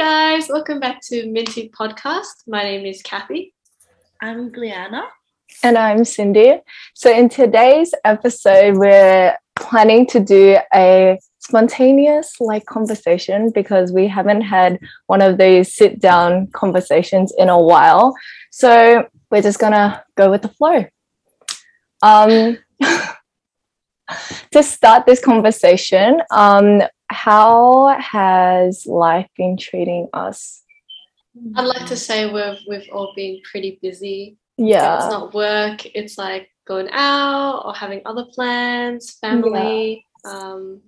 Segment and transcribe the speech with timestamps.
[0.00, 2.48] guys, welcome back to Mint-Tea Podcast.
[2.48, 3.52] My name is Kathy.
[4.22, 5.02] I'm Gliana.
[5.62, 6.54] And I'm Cindy.
[6.94, 14.40] So, in today's episode, we're planning to do a spontaneous like conversation because we haven't
[14.40, 18.14] had one of those sit down conversations in a while.
[18.50, 20.86] So, we're just gonna go with the flow.
[22.02, 22.56] Um,
[24.52, 26.80] to start this conversation, um,
[27.10, 30.62] how has life been treating us?
[31.56, 34.38] I'd like to say we've we've all been pretty busy.
[34.56, 34.96] Yeah.
[34.96, 40.06] If it's not work, it's like going out or having other plans, family.
[40.24, 40.82] Um,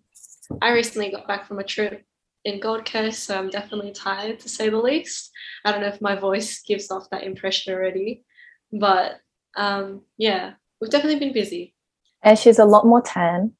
[0.60, 2.04] I recently got back from a trip
[2.44, 5.30] in Gold Coast, so I'm definitely tired to say the least.
[5.64, 8.24] I don't know if my voice gives off that impression already,
[8.72, 9.20] but
[9.56, 11.74] um, yeah, we've definitely been busy.
[12.22, 13.52] And she's a lot more tan,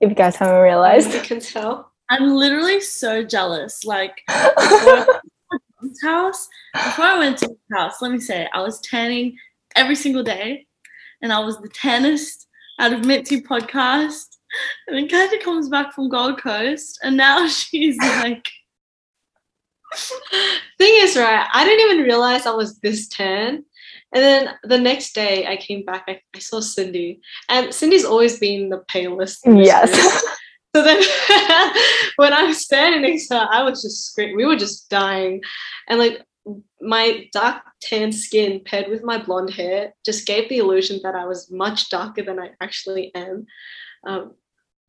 [0.00, 1.12] if you guys haven't realized.
[1.14, 1.89] You can tell.
[2.10, 3.84] I'm literally so jealous.
[3.84, 5.06] Like before
[5.80, 9.38] mom's house, before I went to his house, let me say, I was tanning
[9.76, 10.66] every single day,
[11.22, 14.26] and I was the tannest out of Mint-Tea podcast.
[14.88, 18.48] And then Kathy comes back from Gold Coast, and now she's like,
[20.78, 23.64] Thing is, right, I didn't even realize I was this tan.
[24.12, 27.20] And then the next day I came back, I, I saw Cindy.
[27.48, 29.40] And Cindy's always been the palest.
[29.46, 30.24] Yes.
[30.74, 31.02] So then
[32.16, 34.36] when I was standing next to her, I was just screaming.
[34.36, 35.42] We were just dying.
[35.88, 36.22] And like
[36.80, 41.26] my dark tan skin paired with my blonde hair just gave the illusion that I
[41.26, 43.46] was much darker than I actually am.
[44.06, 44.34] Um,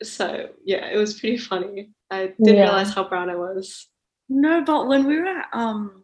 [0.03, 1.89] so yeah, it was pretty funny.
[2.09, 2.63] I didn't Yeah.
[2.63, 3.87] realize how brown I was.
[4.29, 6.03] no, but when we were at um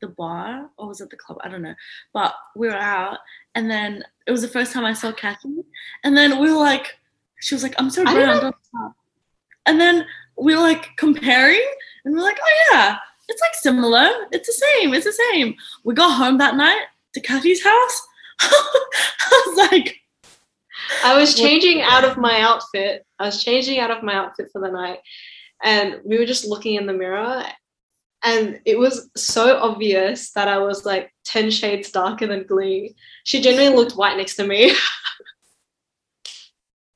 [0.00, 1.38] the bar, or was it the club?
[1.42, 1.74] I don't know.
[2.12, 3.18] But we were out,
[3.54, 5.64] and then it was the first time I saw Kathy,
[6.02, 6.98] and then we were like,
[7.40, 8.52] she was like, I'm so brown.
[9.66, 11.64] Don't- don't stop." And then we were like comparing,
[12.04, 12.98] and we are like, oh yeah,
[13.28, 14.10] it's like similar.
[14.32, 14.94] It's the same.
[14.94, 15.54] It's the same.
[15.84, 18.06] We got home that night to Kathy's house.
[18.40, 19.96] I was like,
[21.04, 23.06] I was changing out of my outfit.
[23.18, 24.98] I was changing out of my outfit for the night.
[25.62, 27.44] And we were just looking in the mirror.
[28.24, 32.94] And it was so obvious that I was like 10 shades darker than Glee.
[33.24, 34.74] She genuinely looked white next to me.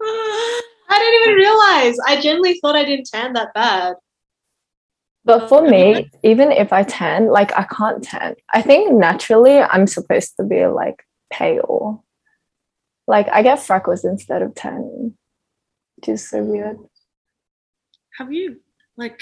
[0.03, 1.68] I didn't even realize.
[2.07, 3.97] I generally thought I didn't tan that bad.
[5.25, 8.35] But for me, even if I tan, like I can't tan.
[8.55, 12.05] I think naturally I'm supposed to be like pale.
[13.07, 15.17] Like I get freckles instead of tanning,
[15.97, 16.79] which is so weird.
[18.19, 18.61] have you
[18.97, 19.21] like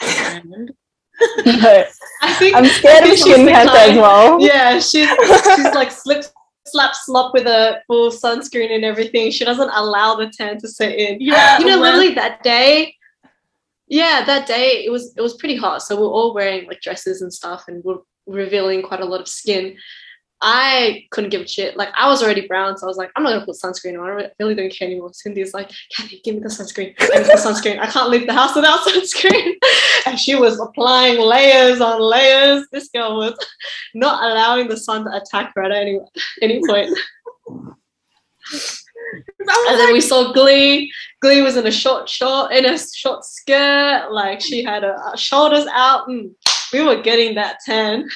[0.00, 0.72] tanned?
[1.44, 1.84] No,
[2.22, 4.40] I think I'm scared I of think she's skin the cancer as well.
[4.40, 5.08] Yeah, she's
[5.56, 6.24] she's like slip
[6.70, 9.30] slap slop with a full sunscreen and everything.
[9.30, 11.20] She doesn't allow the tan to set in.
[11.20, 12.94] Yeah, you know, when- literally that day.
[13.90, 16.80] Yeah, that day it was it was pretty hot, so we are all wearing like
[16.82, 19.76] dresses and stuff, and we're revealing quite a lot of skin.
[20.42, 21.76] I couldn't give a shit.
[21.76, 24.06] Like I was already brown, so I was like, I'm not gonna put sunscreen on.
[24.06, 25.10] I re- really don't care anymore.
[25.14, 26.96] Cindy's like, Kathy, give me the sunscreen.
[26.98, 27.78] Give me the sunscreen.
[27.80, 29.54] I can't leave the house without sunscreen.
[30.16, 32.66] she was applying layers on layers.
[32.72, 33.34] This girl was
[33.94, 36.00] not allowing the sun to attack her at any
[36.42, 36.96] any point.
[39.70, 40.92] And then we saw Glee.
[41.22, 45.64] Glee was in a short short in a short skirt, like she had her shoulders
[45.72, 46.06] out.
[46.06, 46.34] Mm,
[46.72, 48.06] we were getting that tan.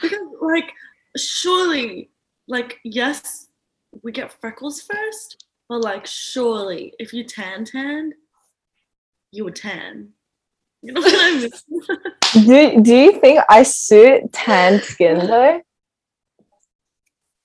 [0.00, 0.72] because like
[1.16, 2.10] surely
[2.48, 3.48] like yes
[4.02, 8.12] we get freckles first but like surely if you tan tan
[9.34, 10.10] you would tan
[10.82, 11.50] you know what i mean
[12.46, 15.62] Do do you think I suit tan skin though?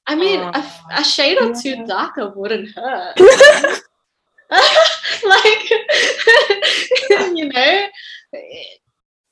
[0.07, 0.51] I mean, Uh,
[0.95, 3.13] a, a shade or two darker wouldn't hurt.
[5.33, 5.63] like,
[7.37, 7.85] you know,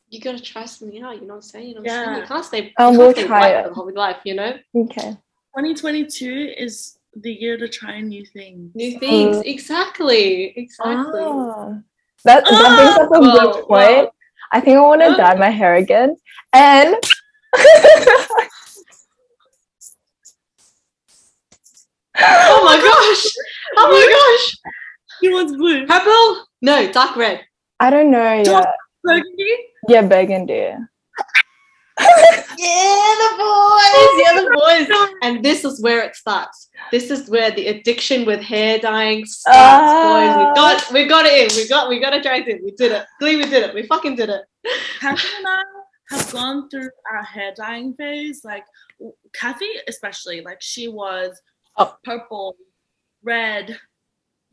[0.10, 1.16] you gotta try something out.
[1.16, 1.68] You know what I'm saying?
[1.70, 2.10] You know what I'm saying?
[2.18, 2.22] Yeah.
[2.22, 2.74] You can't stay.
[2.78, 3.64] Um, you we'll can't stay try it.
[3.64, 4.18] for the whole life.
[4.26, 5.10] You know, Okay.
[5.58, 9.38] 2022 is the year to try new things new things.
[9.38, 10.54] Uh, Exactly.
[10.56, 11.22] Exactly.
[11.26, 11.80] Ah.
[12.28, 13.70] That, that ah, brings up a Well, good point.
[13.70, 14.12] well.
[14.52, 15.18] I think I want to Well.
[15.18, 16.18] dye my hair again.
[16.54, 16.96] And
[22.20, 23.26] Oh my gosh!
[23.78, 24.58] Oh my gosh!
[25.22, 26.46] he wants blue Purple?
[26.62, 27.42] No, dark red.
[27.80, 28.74] I don't know Don't- yet.
[29.04, 29.56] burgundy
[29.88, 30.74] Yeah, burgundy.
[32.00, 34.12] Yeah, the boys.
[34.22, 35.10] Yeah, the boys.
[35.24, 36.70] And this is where it starts.
[36.92, 40.38] This is where the addiction with hair dyeing starts, boys.
[40.38, 40.54] We Ah.
[40.56, 41.58] got, we got it in.
[41.58, 42.60] We got, we got it dragged in.
[42.64, 43.06] We did it.
[43.20, 43.74] Glee, we did it.
[43.74, 44.42] We fucking did it.
[45.00, 45.64] Kathy and I
[46.12, 48.42] have gone through our hair dyeing phase.
[48.44, 48.66] Like
[49.34, 51.40] Kathy, especially, like she was
[51.78, 51.96] Oh.
[52.04, 52.56] purple,
[53.24, 53.78] red,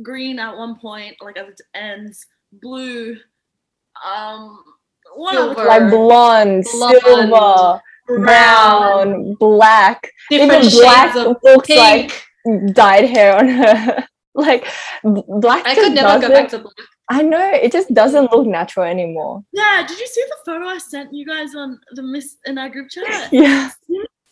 [0.02, 3.16] green at one point, like at its ends, blue,
[4.04, 4.73] um, what other
[5.30, 5.64] Silver.
[5.64, 10.10] like blonde, Blonde, silver, brown, black.
[10.30, 12.12] different Even black shades of looks pink.
[12.46, 14.06] like dyed hair on her.
[14.34, 14.66] like
[15.02, 15.66] black.
[15.66, 16.74] I could never go back to black.
[17.10, 19.42] I know it just doesn't look natural anymore.
[19.52, 22.68] Yeah, did you see the photo I sent you guys on the miss in our
[22.70, 23.28] group chat?
[23.32, 23.70] Yeah.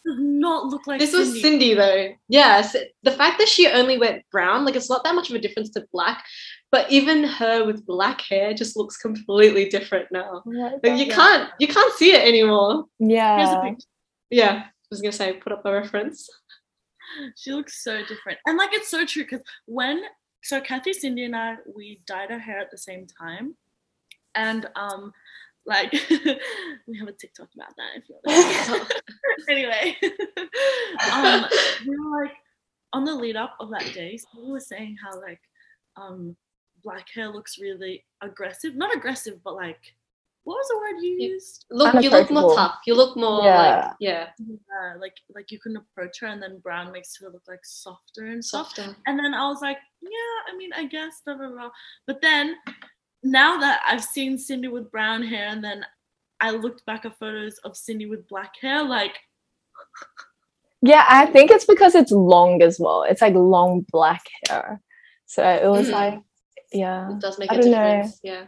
[0.04, 1.42] Does not look like This was Cindy.
[1.42, 2.08] Cindy though.
[2.28, 2.74] Yes,
[3.04, 5.70] the fact that she only went brown, like it's not that much of a difference
[5.70, 6.24] to black,
[6.72, 10.42] but even her with black hair just looks completely different now.
[10.82, 11.14] Like you Yeah.
[11.14, 12.86] can't you can't see it anymore.
[12.98, 13.74] Here's a Yeah.
[14.30, 16.28] Yeah, I was gonna say put up a reference.
[17.36, 18.38] She looks so different.
[18.46, 20.02] And like it's so true because when
[20.42, 23.54] so Kathy, Cindy, and I we dyed our hair at the same time.
[24.34, 25.12] And um
[25.66, 25.92] like
[26.88, 29.94] we have a TikTok about that if you want to anyway.
[31.12, 31.44] um
[31.86, 32.32] we were like
[32.94, 35.40] on the lead up of that day, we were saying how like
[35.96, 36.34] um
[36.82, 38.74] black hair looks really aggressive.
[38.76, 39.80] Not aggressive, but like
[40.44, 41.66] what was the word you You- used?
[41.70, 42.80] Look, you look more tough.
[42.84, 43.62] You look more Yeah.
[43.86, 47.44] like yeah, Yeah, like like you can approach her and then brown makes her look
[47.46, 48.74] like softer and stuff.
[48.74, 48.96] softer.
[49.06, 51.70] And then I was like, yeah, I mean, I guess, blah, blah, blah.
[52.08, 52.56] But then
[53.22, 55.86] now that I've seen Cindy with brown hair and then
[56.40, 59.16] I looked back at photos of Cindy with black hair, like,
[60.84, 63.04] Yeah, I think it's because it's long as well.
[63.04, 64.80] It's like long black hair.
[65.26, 65.92] So it was Mm.
[65.92, 66.20] like,
[66.74, 67.10] yeah.
[67.12, 67.84] It does make I a don't know.
[67.96, 68.20] difference.
[68.22, 68.44] Yeah.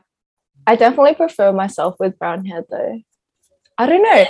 [0.67, 3.01] I definitely prefer myself with brown hair though.
[3.79, 4.25] I don't know.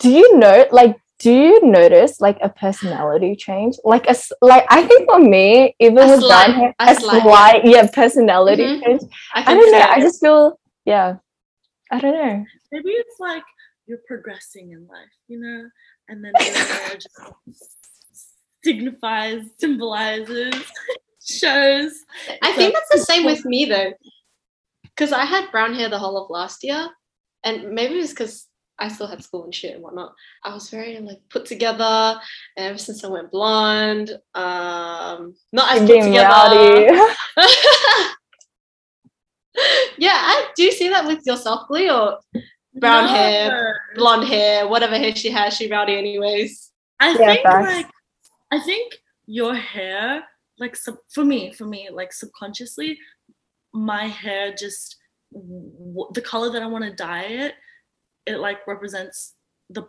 [0.00, 3.76] Do you know like do you notice like a personality change?
[3.84, 6.94] Like a like I think for me, even A with slight- brown hair, a a
[6.94, 8.84] slight, slight, yeah, personality Mhm.
[8.84, 9.02] change.
[9.34, 9.78] I, I don't know.
[9.78, 11.16] say I just feel yeah.
[11.92, 12.44] I don't know.
[12.72, 13.42] maybe it's like
[13.86, 15.68] you're progressing in life, you know?
[16.08, 17.76] And then your hair just
[18.64, 20.54] signifies, symbolizes,
[21.38, 21.92] shows.
[22.42, 23.92] I think that's the same with me though,
[24.82, 26.88] because I had brown hair the whole of last year,
[27.44, 28.46] and maybe it's because
[28.78, 30.14] I still had school and shit and whatnot.
[30.42, 32.18] I was very like put together,
[32.56, 37.14] and ever since I went blonde, um, not as put Being together.
[39.98, 42.18] yeah, I do you see that with yourself, Glee, or
[42.74, 46.70] brown hair, blonde hair, whatever hair she has, she rowdy anyways.
[46.98, 47.66] I Yeah, think facts.
[47.66, 47.86] like
[48.50, 48.94] I think
[49.26, 50.22] your hair,
[50.60, 52.98] like sub- for me, for me, like subconsciously,
[53.72, 54.96] my hair just
[55.32, 57.54] w- the color that I want to dye it,
[58.26, 59.34] it like represents
[59.70, 59.88] the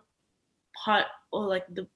[0.83, 1.87] part or like the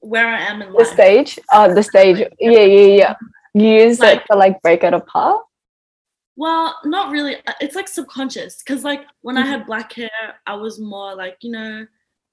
[0.00, 0.88] where I am in the life.
[0.88, 1.38] stage.
[1.52, 2.18] Oh, the stage.
[2.38, 3.14] Yeah, yeah, yeah.
[3.54, 5.42] You use Like- it to like break it apart.
[6.38, 7.36] Well, not really.
[7.46, 10.10] Uh, It's like subconscious because like when I had black hair,
[10.46, 11.86] I was more like you know,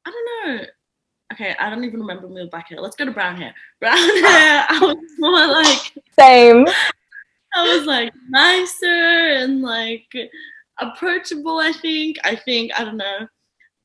[0.06, 0.66] I don't know.
[1.34, 2.80] Okay, I don't even remember me with black hair.
[2.80, 3.56] Let's go to brown hair.
[3.80, 6.68] Brown hair, I was more like Same.
[7.56, 10.06] I was like nicer and like
[10.80, 12.18] approachable, I think.
[12.24, 13.28] I think, I don't know.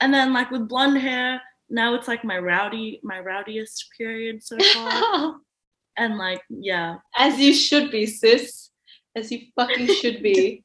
[0.01, 1.41] And then like with blonde hair,
[1.71, 5.37] now it's like my rowdy, my rowdiest period so far.
[5.97, 6.97] and like, yeah.
[7.17, 8.71] As you should be, sis.
[9.17, 10.65] As you fucking should be.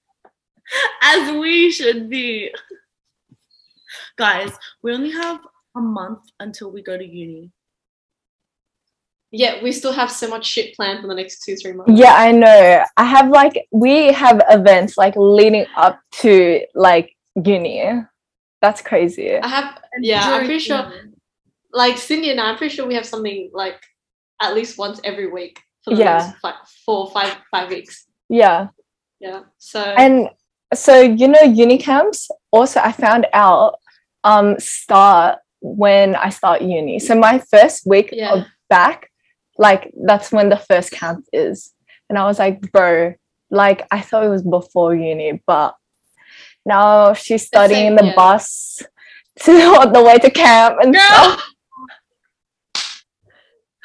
[1.02, 2.54] As we should be.
[4.18, 4.52] Guys,
[4.82, 5.40] we only have
[5.76, 7.52] a month until we go to uni.
[9.32, 11.92] Yeah, we still have so much shit planned for the next two, three months.
[11.96, 12.84] Yeah, I know.
[12.98, 17.84] I have like we have events like leading up to like uni.
[18.62, 19.36] That's crazy.
[19.36, 20.92] I have yeah, I'm pretty sure
[21.72, 23.82] like Cindy and I, I'm pretty sure we have something like
[24.40, 26.18] at least once every week for the Yeah.
[26.28, 28.06] next like four, five, five weeks.
[28.30, 28.68] Yeah.
[29.20, 29.42] Yeah.
[29.58, 30.30] So And
[30.76, 33.80] so you know uni camps also I found out
[34.24, 37.00] um start when I start uni.
[37.00, 38.34] So my first week Yeah.
[38.34, 39.10] of back
[39.58, 41.72] like that's when the first camp is.
[42.10, 43.14] And I was like, bro,
[43.50, 45.76] like I thought it was before uni, but
[46.66, 48.16] now she's studying in the yeah.
[48.16, 48.82] bus
[49.40, 51.02] to on the way to camp and Girl!
[51.02, 51.50] stuff.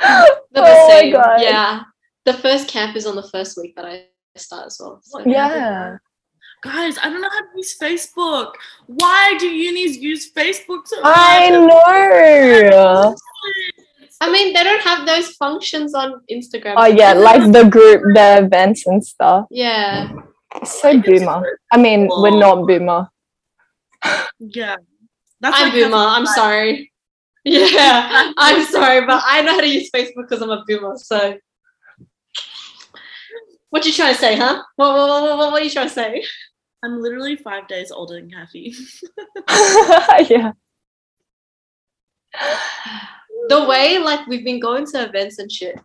[0.53, 1.11] the Oh my.
[1.11, 1.41] God.
[1.41, 1.83] Yeah.
[2.25, 4.07] The first camp is on the first week that I
[4.37, 5.01] start as well.
[5.03, 5.97] So Yeah.
[6.63, 8.53] Guys, I don't know how to use Facebook.
[8.87, 11.15] Why do unis use Facebook so much?
[11.17, 13.15] I know.
[14.21, 16.75] I mean they don't have those functions on Instagram.
[16.77, 19.47] Oh yeah, like the group, the events and stuff.
[19.51, 20.11] Yeah.
[20.57, 21.61] It's so boomer.
[21.73, 23.09] I mean, we're not boomer.
[24.41, 24.77] Yeah.
[25.41, 25.97] That's I'm like boomer.
[25.97, 26.93] I'm sorry.
[27.45, 30.99] Yeah, I'm sorry, but I know how to use Facebook because I'm a boomer.
[30.99, 31.39] So,
[33.71, 34.63] what you trying to say, huh?
[34.77, 36.25] What what, what, what, what are you trying to say?
[36.83, 38.75] I'm literally five days older than Kathy.
[40.29, 40.53] yeah.
[43.49, 45.79] The way like we've been going to events and shit,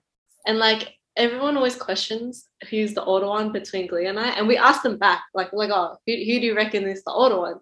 [0.45, 4.57] and like everyone always questions who's the older one between Glee and I, and we
[4.57, 7.59] ask them back, like like oh, who, who do you reckon is the older one?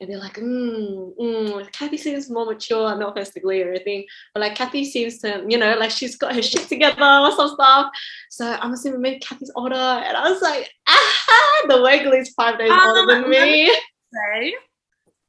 [0.00, 4.04] And they're like, mm, mm, Kathy seems more mature, no offense to Glee or anything,
[4.34, 7.48] but like Kathy seems to, you know, like she's got her shit together or some
[7.48, 7.90] stuff.
[8.30, 9.74] So I'm assuming maybe Kathy's older.
[9.74, 13.74] And I was like, ah, the way Glee's five days Um, older than me.
[14.12, 14.54] Say,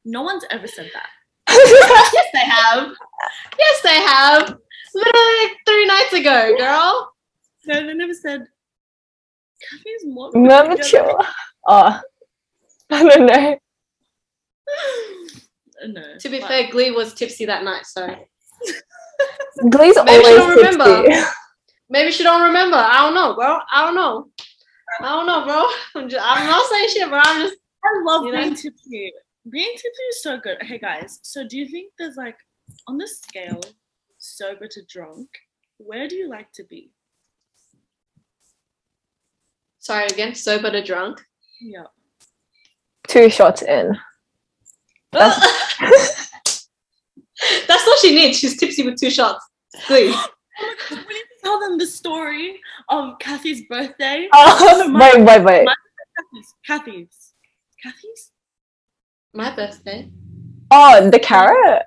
[0.05, 1.09] no one's ever said that.
[1.49, 2.93] yes, they have.
[3.57, 4.57] Yes, they have.
[4.93, 7.13] Literally like three nights ago, girl.
[7.65, 8.45] No, they never said.
[9.69, 11.19] Kathy's more More mature.
[11.67, 12.01] Oh,
[12.89, 13.57] I don't know.
[15.87, 16.17] no.
[16.19, 18.07] To be but- fair, Glee was tipsy that night, so
[19.69, 21.03] Glee's Maybe she always don't remember.
[21.07, 21.25] tipsy.
[21.89, 22.77] maybe she don't remember.
[22.77, 23.59] I don't know, bro.
[23.71, 24.29] I don't know.
[25.01, 25.65] I don't know, bro.
[26.01, 27.19] I'm, just, I'm not saying shit, bro.
[27.23, 28.41] I'm just I love You know?
[28.41, 29.11] being tipsy.
[29.49, 30.57] Being tipsy is so good.
[30.61, 31.19] Hey guys.
[31.23, 32.37] So, do you think there's like
[32.87, 33.61] on the scale,
[34.17, 35.29] sober to drunk?
[35.77, 36.91] Where do you like to be?
[39.79, 40.35] sorry again.
[40.35, 41.23] Sober to drunk.
[41.61, 41.85] Yeah.
[43.07, 43.97] Two shots in.
[45.11, 45.39] That's,
[47.67, 48.39] That's all she needs.
[48.39, 49.43] She's tipsy with two shots.
[49.85, 50.15] Please.
[50.89, 52.59] We need to tell them the story
[52.89, 54.27] of Kathy's birthday.
[54.33, 55.65] Oh, my- wait, wait, wait.
[55.65, 55.73] my-
[56.17, 56.53] Kathy's.
[56.65, 57.33] Kathy's.
[57.83, 58.31] Kathy's.
[59.33, 60.09] My birthday.
[60.71, 61.83] Oh, the carrot.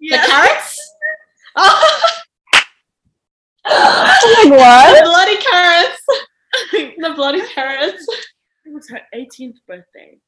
[0.00, 0.80] The carrots?
[3.66, 5.04] Oh, like the what?
[5.04, 6.02] bloody carrots.
[6.72, 8.06] The bloody carrots.
[8.64, 10.18] it was her 18th birthday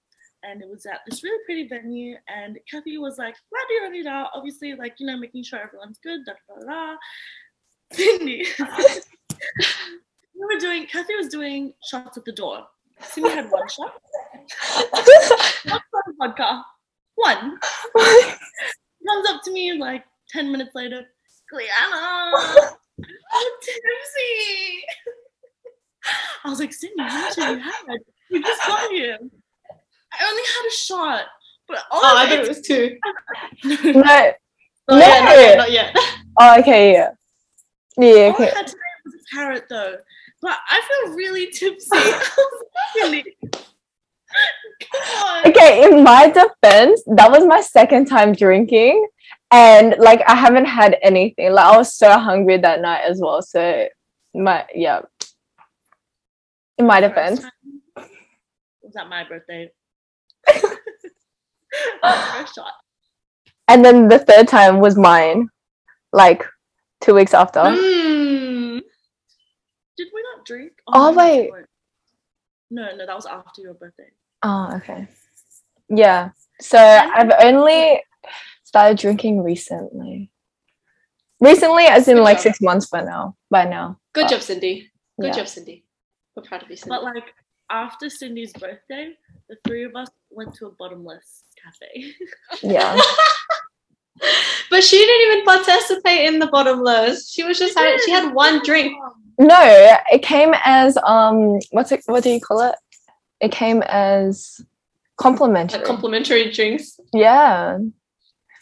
[0.43, 4.07] and it was at this really pretty venue and kathy was like glad you ready
[4.07, 6.97] out obviously like you know making sure everyone's good da da da da
[7.93, 8.47] cindy.
[10.35, 12.67] We were doing kathy was doing shots at the door.
[13.01, 13.95] Cindy had one shot.
[15.71, 15.83] One
[16.19, 16.65] vodka.
[17.17, 17.59] One.
[17.97, 21.05] Comes up to me like 10 minutes later.
[21.53, 22.57] Gliana
[22.99, 24.85] I'm tipsy
[26.45, 27.99] I was like Cindy how much have you had
[28.31, 29.19] we just got here
[30.13, 31.25] I only had a shot
[31.69, 32.99] but all Oh, I of thought it was two.
[33.65, 34.03] it- no.
[34.03, 34.35] Not
[34.89, 34.99] No.
[34.99, 35.97] yet, not yet, not yet.
[36.41, 37.11] Oh, okay, yeah.
[37.97, 38.45] Yeah, all I okay.
[38.47, 39.97] had today was a carrot though
[40.41, 42.01] but I feel really tipsy I
[42.37, 42.65] was
[42.97, 43.37] like, Cindy
[44.81, 49.07] come on Okay, in my defense, that was my second time drinking.
[49.53, 51.53] And like I haven't had anything.
[51.53, 53.43] Like I was so hungry that night as well.
[53.43, 53.87] So
[54.35, 55.03] my yeah.
[56.79, 57.41] In my First defense.
[57.43, 58.09] time
[58.83, 59.69] was at my birthday
[62.03, 62.73] first shot
[63.69, 65.49] And then the third time was mine.
[66.13, 66.45] Like
[67.01, 67.61] two weeks after.
[67.61, 68.81] Mm.
[69.97, 70.73] Did we not drink?
[70.89, 71.51] Oh, no, wait.
[71.53, 71.59] we.
[72.71, 74.11] No, no, that was after your birthday.
[74.43, 75.07] Oh, okay.
[75.89, 76.31] Yeah.
[76.61, 78.03] So I've only
[78.65, 80.31] started drinking recently.
[81.41, 82.43] Recently, as in Good like job.
[82.43, 83.37] six months by now.
[83.51, 83.99] By now.
[84.15, 84.91] Good But- job, Cindy.
[85.21, 85.33] Good Yeah.
[85.43, 85.85] job, Cindy.
[86.37, 86.91] We're proud of you, Cindy.
[86.91, 87.35] But like
[87.71, 89.15] after Cindy's birthday,
[89.49, 92.13] the three of us went to a bottomless cafe.
[92.63, 93.01] Yeah.
[94.71, 97.31] but she didn't even participate in the bottomless.
[97.31, 98.95] She was just having, she had one drink.
[99.39, 102.75] No, it came as um what's it what do you call it?
[103.41, 104.61] It came as
[105.17, 105.79] complimentary.
[105.79, 106.99] Like complimentary drinks.
[107.13, 107.79] yeah.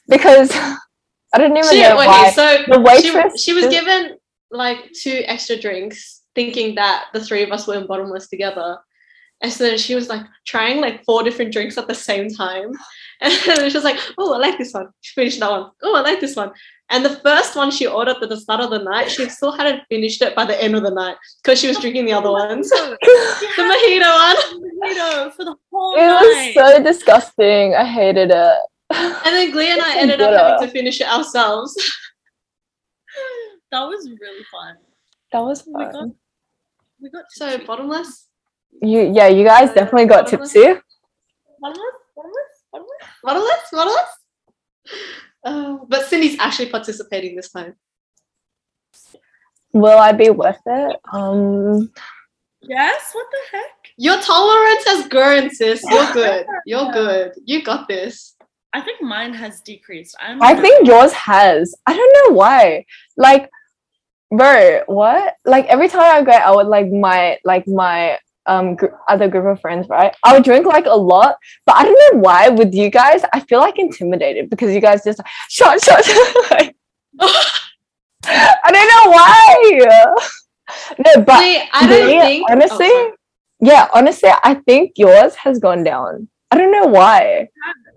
[0.08, 0.50] Because
[1.34, 2.30] I didn't even She, know okay, why.
[2.30, 4.16] so The she, waitress she was just- given
[4.50, 8.78] like two extra drinks, thinking that the three of us were in bottomless together.
[9.42, 12.72] And so then she was like trying like four different drinks at the same time.
[13.22, 14.88] And she was like, oh, I like this one.
[15.02, 15.70] She finished that one.
[15.82, 16.52] Oh, I like this one.
[16.88, 19.82] And the first one she ordered at the start of the night, she still hadn't
[19.90, 22.70] finished it by the end of the night because she was drinking the other ones.
[22.70, 24.36] The mojito one.
[24.82, 27.74] Mojito for the whole it was so disgusting.
[27.74, 28.58] I hated it.
[28.90, 31.74] And then Glee and I It's ended up having to finish it ourselves.
[33.70, 34.76] that was really fun.
[35.32, 36.14] That was We got fun.
[37.02, 38.28] we got So bottomless.
[38.82, 40.52] You yeah, you guys Uh, definitely got bottomless?
[40.52, 40.80] tipsy.
[43.22, 43.70] Bottomless?
[43.72, 44.10] Bottomless?
[45.44, 47.74] Uh, but Cindy's actually participating this time.
[49.72, 50.96] Will I be worth it?
[51.12, 51.90] Um
[52.62, 53.92] Yes, what the heck?
[53.96, 55.82] Your tolerance has grown, sis.
[55.90, 56.46] You're good.
[56.66, 57.32] You're good.
[57.44, 58.36] You got this.
[58.72, 60.14] I think mine has decreased.
[60.20, 61.74] I'm I think yours has.
[61.86, 62.84] I don't know why.
[63.16, 63.48] Like,
[64.30, 65.34] bro, what?
[65.44, 69.46] Like every time I go out with like my like my um gr- other group
[69.46, 70.14] of friends, right?
[70.24, 72.48] I would drink like a lot, but I don't know why.
[72.48, 76.02] With you guys, I feel like intimidated because you guys just shot shot.
[76.50, 76.76] like,
[78.24, 80.06] I don't know why.
[80.98, 83.14] No, but Wait, I don't me, think honestly, oh,
[83.60, 86.28] yeah, honestly, I think yours has gone down.
[86.50, 87.48] I don't know why.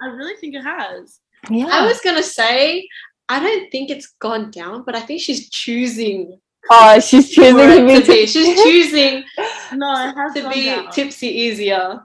[0.01, 1.19] I really think it has.
[1.49, 1.67] Yeah.
[1.71, 2.87] I was gonna say
[3.29, 7.85] I don't think it's gone down, but I think she's choosing Oh, she's choosing to
[7.85, 8.01] be.
[8.01, 8.25] to be.
[8.25, 9.23] She's choosing
[9.73, 10.91] No, it has to gone be down.
[10.91, 11.99] tipsy easier.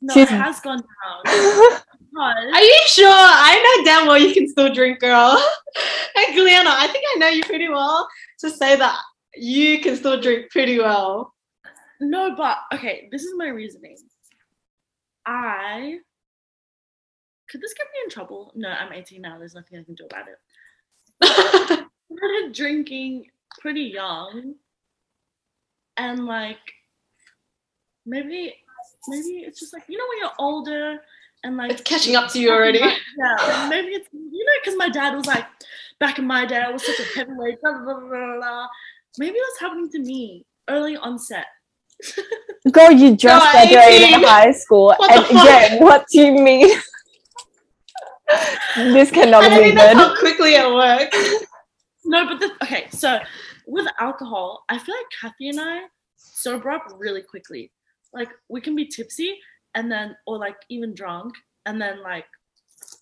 [0.00, 1.80] no, she's- it has gone down.
[2.18, 3.10] Are you sure?
[3.10, 5.36] I know damn well you can still drink, girl.
[6.14, 8.08] hey, Gliana, I think I know you pretty well
[8.40, 8.96] to say that
[9.34, 11.34] you can still drink pretty well.
[12.00, 13.96] No, but okay, this is my reasoning.
[15.26, 15.98] I
[17.50, 18.52] could this get me in trouble?
[18.54, 19.38] No, I'm 18 now.
[19.38, 20.38] There's nothing I can do about it.
[21.22, 21.84] I
[22.16, 23.26] started drinking
[23.60, 24.54] pretty young,
[25.96, 26.58] and like
[28.04, 28.54] maybe
[29.08, 30.98] maybe it's just like you know when you're older
[31.44, 32.78] and like it's catching up to you already.
[33.18, 35.46] Yeah, like maybe it's you know because my dad was like
[36.00, 37.60] back in my day I was such a heavyweight.
[37.62, 38.66] Blah, blah, blah, blah, blah.
[39.18, 41.46] Maybe that's happening to me early onset.
[42.72, 44.22] Girl, you just No, graduated 18.
[44.24, 44.94] high school.
[44.98, 45.44] What and the fuck?
[45.44, 46.68] again, what do you mean?
[48.76, 49.96] this cannot I be think that's good.
[49.96, 51.44] how quickly it works.
[52.04, 53.18] No, but the, okay, so
[53.66, 55.82] with alcohol, I feel like Kathy and I
[56.16, 57.72] sober up really quickly.
[58.12, 59.38] Like we can be tipsy
[59.74, 61.34] and then, or like even drunk,
[61.66, 62.26] and then like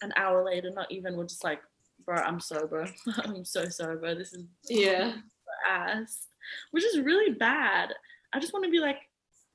[0.03, 1.61] an hour later, not even, we're just like,
[2.05, 2.89] bro, I'm sober.
[3.19, 4.15] I'm so sober.
[4.15, 5.15] This is Yeah.
[5.69, 6.27] ass,
[6.73, 7.95] which is really bad.
[8.33, 8.99] I just want to be like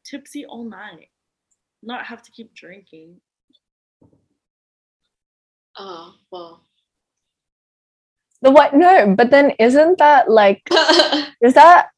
[0.06, 1.10] tipsy all night,
[1.84, 3.20] not have to keep drinking.
[5.78, 6.64] Oh, well.
[8.42, 8.74] The what?
[8.74, 11.90] No, but then isn't that like, does that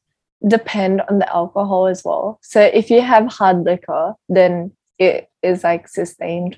[0.48, 2.40] depend on the alcohol as well?
[2.42, 6.58] So if you have hard liquor, then it is like sustained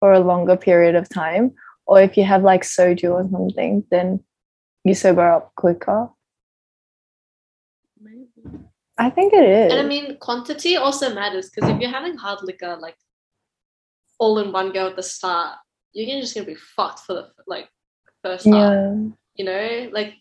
[0.00, 1.52] for a longer period of time.
[1.86, 4.22] Or if you have like soju or something, then
[4.84, 6.08] you sober up quicker.
[8.00, 8.28] Maybe.
[8.98, 9.72] I think it is.
[9.72, 12.96] and I mean, quantity also matters because if you're having hard liquor, like
[14.18, 15.56] all in one go at the start,
[15.92, 17.68] you're just gonna be fucked for the like
[18.22, 18.94] first yeah.
[19.36, 20.14] You know, like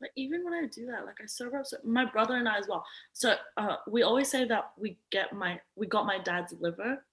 [0.00, 2.58] But even when I do that, like I sober up, so my brother and I
[2.58, 2.84] as well.
[3.12, 7.04] So uh, we always say that we get my we got my dad's liver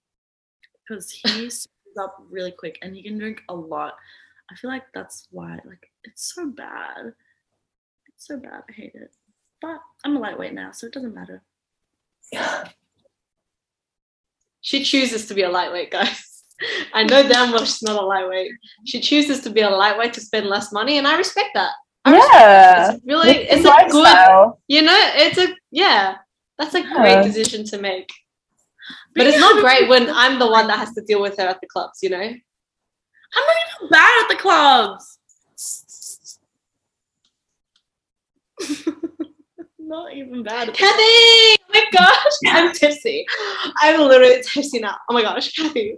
[0.88, 1.68] because he sobers
[2.00, 3.96] up really quick and he can drink a lot.
[4.52, 7.14] I feel like that's why like it's so bad.
[8.08, 8.64] It's so bad.
[8.70, 9.14] I hate it.
[9.62, 11.44] But I'm a lightweight now, so it doesn't matter.
[14.62, 16.31] she chooses to be a lightweight, guys.
[16.94, 18.52] I know damn well she's not a lightweight.
[18.86, 21.72] She chooses to be a lightweight to spend less money, and I respect that.
[22.06, 22.92] I respect Yeah.
[22.94, 26.16] It's really, It's it's a good, you know, it's a yeah.
[26.58, 26.94] That's a Yeah.
[26.94, 28.12] great decision to make.
[29.16, 31.60] But it's not great when I'm the one that has to deal with her at
[31.62, 32.18] the clubs, you know?
[32.18, 35.18] I'm not even bad at the clubs.
[39.92, 40.70] not even bad.
[40.70, 40.98] At Kathy!
[40.98, 43.26] Oh my gosh, I'm tipsy.
[43.78, 44.96] I'm literally tipsy now.
[45.10, 45.98] Oh my gosh, Kathy.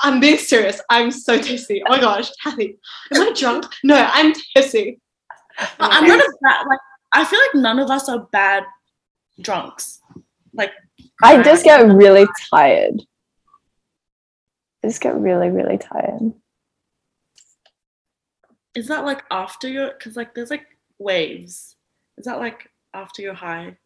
[0.00, 0.80] I'm being serious.
[0.90, 1.82] I'm so tipsy.
[1.86, 2.78] Oh my gosh, Kathy.
[3.12, 3.64] Am I drunk?
[3.82, 5.00] No, I'm tipsy.
[5.58, 6.78] But I'm not a bad like
[7.12, 8.64] I feel like none of us are bad
[9.40, 10.00] drunks.
[10.52, 10.72] Like
[11.22, 13.02] I just get really tired.
[14.82, 16.34] I just get really, really tired.
[18.74, 20.66] is that like after your because like there's like
[20.98, 21.76] waves.
[22.18, 23.76] Is that like after your high?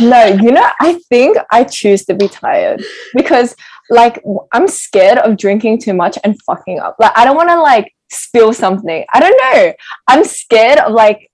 [0.00, 2.82] No, you know, I think I choose to be tired
[3.14, 3.54] because,
[3.90, 6.96] like, I'm scared of drinking too much and fucking up.
[6.98, 9.04] Like, I don't want to like spill something.
[9.12, 9.72] I don't know.
[10.06, 11.30] I'm scared of like,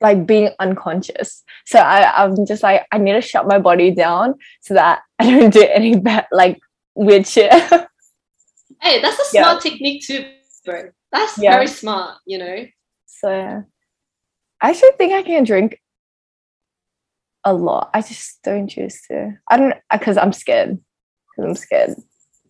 [0.00, 1.44] like being unconscious.
[1.66, 5.30] So I, I'm just like, I need to shut my body down so that I
[5.30, 6.58] don't do any bad, like,
[6.94, 7.52] weird shit.
[8.82, 9.42] Hey, that's a Yeah.
[9.44, 10.26] smart technique too,
[10.64, 10.90] bro.
[11.10, 11.52] That's Yeah.
[11.52, 12.66] very smart, you know?
[13.06, 13.30] so
[14.60, 15.80] I actually think I can drink
[17.46, 17.90] a lot.
[17.94, 19.38] I just don't choose to.
[19.48, 20.78] I don't because I'm scared.
[21.30, 21.94] Because I'm scared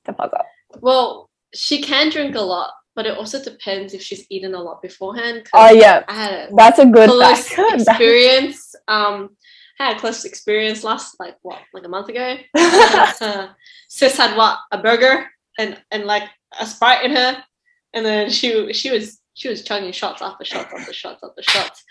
[0.06, 0.46] to fuck up.
[0.80, 4.82] Well, she can drink a lot, but it also depends if she's eaten a lot
[4.82, 5.46] beforehand.
[5.52, 7.74] Oh yeah, I had a that's a good close fact.
[7.80, 8.74] experience.
[8.88, 9.36] Um,
[9.78, 12.38] I had a close experience last like what, like a month ago.
[12.56, 13.48] uh,
[13.88, 15.26] sis had what a burger
[15.58, 16.24] and and like
[16.58, 17.44] a sprite in her,
[17.92, 21.84] and then she she was she was chugging shots after shots after shots after shots,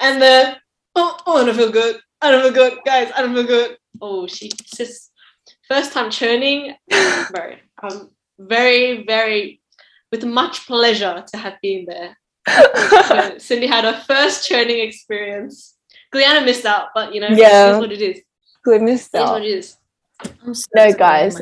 [0.00, 0.56] and then
[0.94, 2.00] oh, oh I don't feel good.
[2.26, 3.10] I don't feel good, guys.
[3.16, 3.76] I don't feel good.
[4.00, 5.10] Oh, she sis
[5.68, 7.54] first time churning, bro.
[7.82, 9.60] Um, very very
[10.12, 12.16] with much pleasure to have been there.
[13.08, 15.76] So Cindy had her first churning experience.
[16.14, 17.68] Gliana missed out, but you know, Yeah.
[17.70, 18.20] it is what it is.
[18.62, 19.76] Goodness It is what it is.
[20.44, 21.40] I'm so No, guys.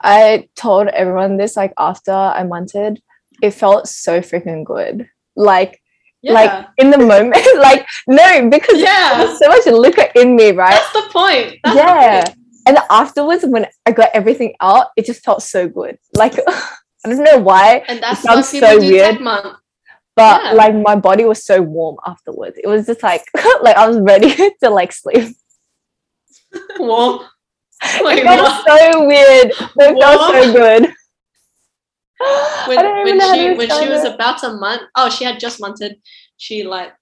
[0.00, 2.98] I told everyone this like after I munted.
[3.42, 5.08] It felt so freaking good.
[5.36, 5.80] Like
[6.24, 6.32] Yeah.
[6.32, 9.36] like in the moment, like no, because Yeah.
[9.36, 10.72] so much liquor in me, right?
[10.72, 11.58] That's the point.
[11.64, 12.20] That's yeah.
[12.20, 12.38] The point.
[12.66, 15.98] And afterwards, when I got everything out, it just felt so good.
[16.14, 19.20] Like I don't know why, And that's sounds so weird.
[19.20, 19.58] month.
[20.16, 20.52] but Yeah.
[20.52, 22.56] like my body was so warm afterwards.
[22.62, 23.24] It was just like
[23.60, 25.36] like I was ready to like sleep.
[26.78, 27.28] Well,
[28.00, 29.52] Wait, it felt so weird.
[29.76, 30.82] But it felt so good.
[32.66, 34.14] when, I don't even when she when she was it.
[34.14, 35.96] about a month oh she had just munted.
[36.36, 36.92] She like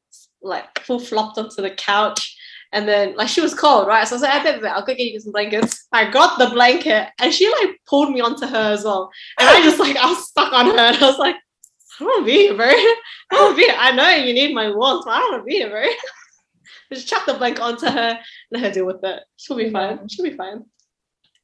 [0.42, 2.36] like full flopped onto the couch
[2.72, 4.06] and then like she was cold right?
[4.08, 5.86] So I was like I I'll go get you some blankets.
[5.92, 9.10] I got the blanket and she like pulled me onto her as well.
[9.38, 12.08] And I just like I was stuck on her and I was like I don't
[12.08, 12.66] want to be here bro.
[12.68, 12.96] I
[13.30, 13.76] don't want to be here.
[13.78, 15.84] I know you need my warmth but I don't want to be here bro.
[16.92, 18.18] Just chuck the blanket onto her.
[18.50, 19.22] Let her deal with it.
[19.36, 20.08] She'll be fine.
[20.08, 20.64] She'll be fine.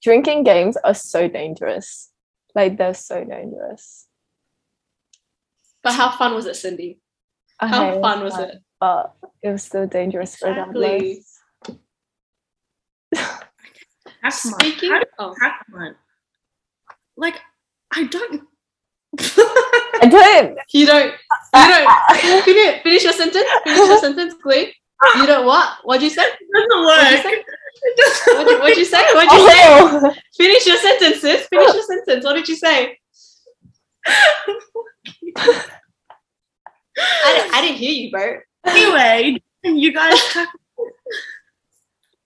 [0.03, 2.11] Drinking games are so dangerous.
[2.55, 4.07] Like they're so dangerous.
[5.83, 6.99] but how fun was it Cindy
[7.61, 10.51] how Okay, fun was it But it was still dangerous Exactly.
[10.81, 11.39] regardless.
[14.23, 15.95] Hack speaking How do oh you?
[17.17, 17.41] Like,
[17.93, 18.43] I don't.
[19.19, 20.59] I don't.
[20.73, 21.13] You don't.
[21.55, 22.45] You don't.
[22.45, 23.47] finish, finish your sentence.
[23.65, 24.73] Finish your sentence, Glee.
[25.17, 25.79] You don't what?
[25.85, 26.23] What'd you say?
[26.23, 27.23] doesn't What'd you work.
[27.25, 27.33] say?
[27.33, 29.03] It doesn't What'd you, what'd you say?
[29.15, 29.63] What'd you say?
[29.67, 31.47] Oh, Finish your sentence, sis.
[31.47, 31.87] Finish your oh.
[31.87, 32.25] sentence.
[32.25, 32.99] What did you say?
[34.07, 34.57] I,
[37.37, 38.39] didn't- I didn't hear you, bro.
[38.65, 40.19] Anyway, you guys.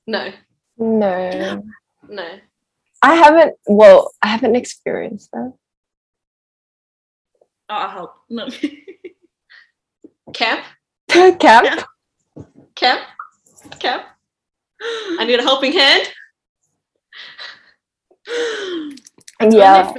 [0.07, 0.33] No,
[0.79, 1.63] no.
[2.09, 2.39] no.
[3.03, 3.57] I haven't.
[3.67, 5.53] Well, I haven't experienced that.
[7.69, 8.15] Oh, I'll help.
[8.29, 8.49] No.
[10.33, 10.65] Camp,
[11.09, 11.85] Camp.
[12.75, 13.03] camp,
[13.79, 14.07] camp.
[15.19, 16.09] I need a helping hand.
[19.41, 19.93] Yeah.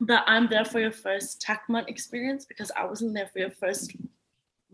[0.00, 3.50] that I'm there for your first tack month experience because I wasn't there for your
[3.50, 3.94] first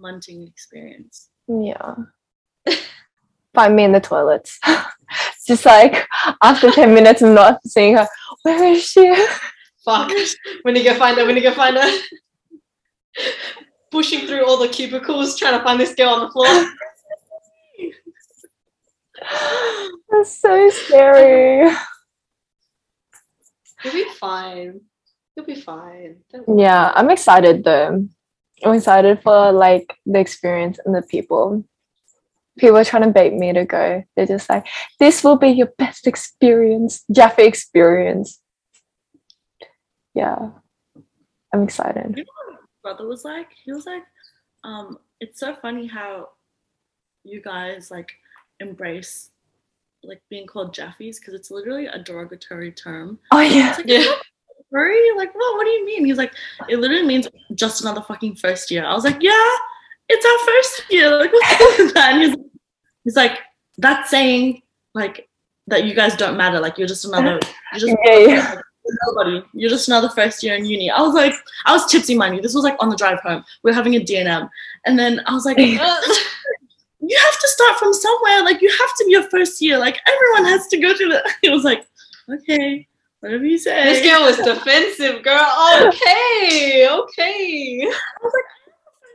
[0.00, 1.30] munting experience.
[1.48, 1.94] Yeah.
[3.54, 4.58] Find me in the toilets.
[5.46, 6.06] Just like
[6.42, 8.08] after 10 minutes of not seeing her,
[8.42, 9.14] where is she?
[9.84, 10.10] Fuck.
[10.62, 11.98] When you go find her, when you go find her.
[13.90, 16.46] Pushing through all the cubicles, trying to find this girl on the floor.
[20.24, 21.70] That's so scary.
[23.84, 24.80] You'll be fine.
[25.36, 26.16] You'll be fine.
[26.32, 26.62] Don't worry.
[26.62, 28.08] Yeah, I'm excited though.
[28.64, 31.66] I'm excited for like the experience and the people.
[32.58, 34.02] People are trying to bait me to go.
[34.16, 34.66] They're just like,
[34.98, 38.40] this will be your best experience, Jaffe experience.
[40.14, 40.52] Yeah,
[41.52, 42.16] I'm excited.
[42.16, 43.50] You know what my brother was like?
[43.62, 44.04] He was like,
[44.62, 46.30] um, it's so funny how
[47.24, 48.10] you guys like
[48.58, 49.28] embrace
[50.06, 53.18] like being called Jaffies because it's literally a derogatory term.
[53.32, 54.04] Oh yeah, like, Yeah.
[54.72, 55.00] Hurry?
[55.16, 55.56] Like, what?
[55.56, 56.04] What do you mean?
[56.04, 56.32] He's like,
[56.68, 58.84] it literally means just another fucking first year.
[58.84, 59.56] I was like, yeah,
[60.08, 61.16] it's our first year.
[61.16, 62.12] Like, what's with that?
[62.14, 62.36] And he's,
[63.04, 63.38] he's like,
[63.78, 64.62] that's saying
[64.94, 65.28] like
[65.68, 66.58] that you guys don't matter.
[66.58, 67.38] Like, you're just another.
[67.72, 68.54] You're just yeah, yeah.
[69.06, 69.42] nobody.
[69.54, 70.90] You're just another first year in uni.
[70.90, 71.34] I was like,
[71.66, 72.42] I was tipsy, mind you.
[72.42, 73.44] This was like on the drive home.
[73.62, 74.48] We are having a D&M.
[74.86, 75.56] And then I was like,
[77.08, 78.42] you have to start from somewhere.
[78.44, 79.78] Like, you have to be your first year.
[79.78, 81.32] Like, everyone has to go through the.
[81.42, 81.86] He was like,
[82.30, 82.86] okay,
[83.20, 83.84] whatever you say.
[83.84, 85.46] this girl was defensive, girl.
[85.88, 87.80] Okay, okay.
[87.82, 88.44] I was like,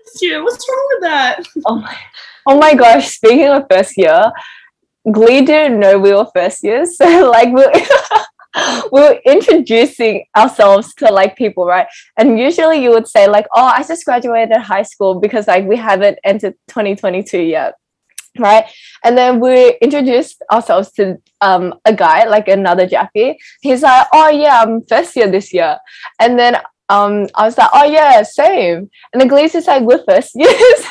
[0.09, 0.43] First year.
[0.43, 1.43] What's wrong with that?
[1.65, 1.97] Oh my,
[2.47, 3.11] oh my gosh!
[3.15, 4.31] Speaking of first year,
[5.11, 7.65] Glee didn't know we were first years, so like we
[8.55, 11.87] we were introducing ourselves to like people, right?
[12.17, 15.77] And usually you would say like, "Oh, I just graduated high school," because like we
[15.77, 17.75] haven't entered 2022 yet,
[18.39, 18.65] right?
[19.03, 23.37] And then we introduced ourselves to um a guy, like another Jaffe.
[23.61, 25.77] He's like, "Oh yeah, I'm first year this year,"
[26.19, 26.55] and then
[26.89, 30.85] um I was like, "Oh yeah, same." And the Glee's is like, "We're first years."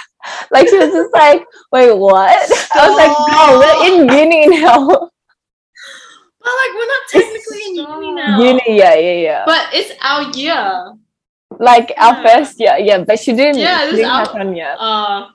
[0.50, 5.10] like she was just like, "Wait, what?" I was like, "No, we're in uni now."
[6.40, 8.40] But like, we're not technically in uni now.
[8.40, 9.42] Uni, yeah, yeah, yeah.
[9.46, 10.94] But it's our year.
[11.58, 13.58] like our first year, yeah, but she didn't.
[13.58, 14.76] Yeah, she this is didn't our- have yet.
[14.78, 15.26] Uh,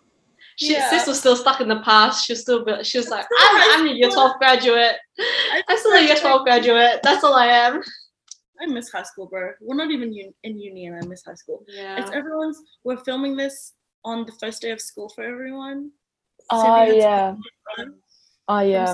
[0.55, 0.89] she, Yeah.
[0.89, 2.25] sis was still stuck in the past.
[2.25, 4.95] She was still, be- she was like, I'm, I'm a year 12 graduate.
[5.19, 6.99] I, I'm still a year 12 graduate.
[7.03, 7.81] That's all I am.
[8.61, 9.51] I miss high school, bro.
[9.59, 11.65] We're not even un- in uni, and I miss high school.
[11.67, 11.99] Yeah.
[11.99, 12.61] It's everyone's.
[12.83, 13.73] We're filming this
[14.05, 15.91] on the first day of school for everyone.
[16.49, 17.35] Oh we had to yeah,
[18.47, 18.93] oh from yeah.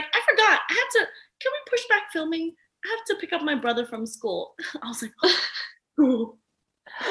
[0.00, 0.14] School.
[0.14, 0.60] It's like I forgot.
[0.68, 1.08] I had to.
[1.40, 2.54] Can we push back filming?
[2.84, 4.54] I have to pick up my brother from school.
[4.82, 5.38] I was like, oh,
[5.98, 6.38] cool.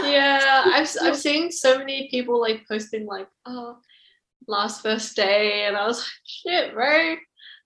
[0.04, 3.78] Yeah, I've I've seen so many people like posting like, oh,
[4.48, 7.16] last first day, and I was like, shit, bro,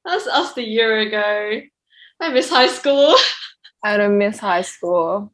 [0.05, 1.62] that's us a year ago.
[2.21, 3.15] I miss high school.
[3.84, 5.32] I don't miss high school.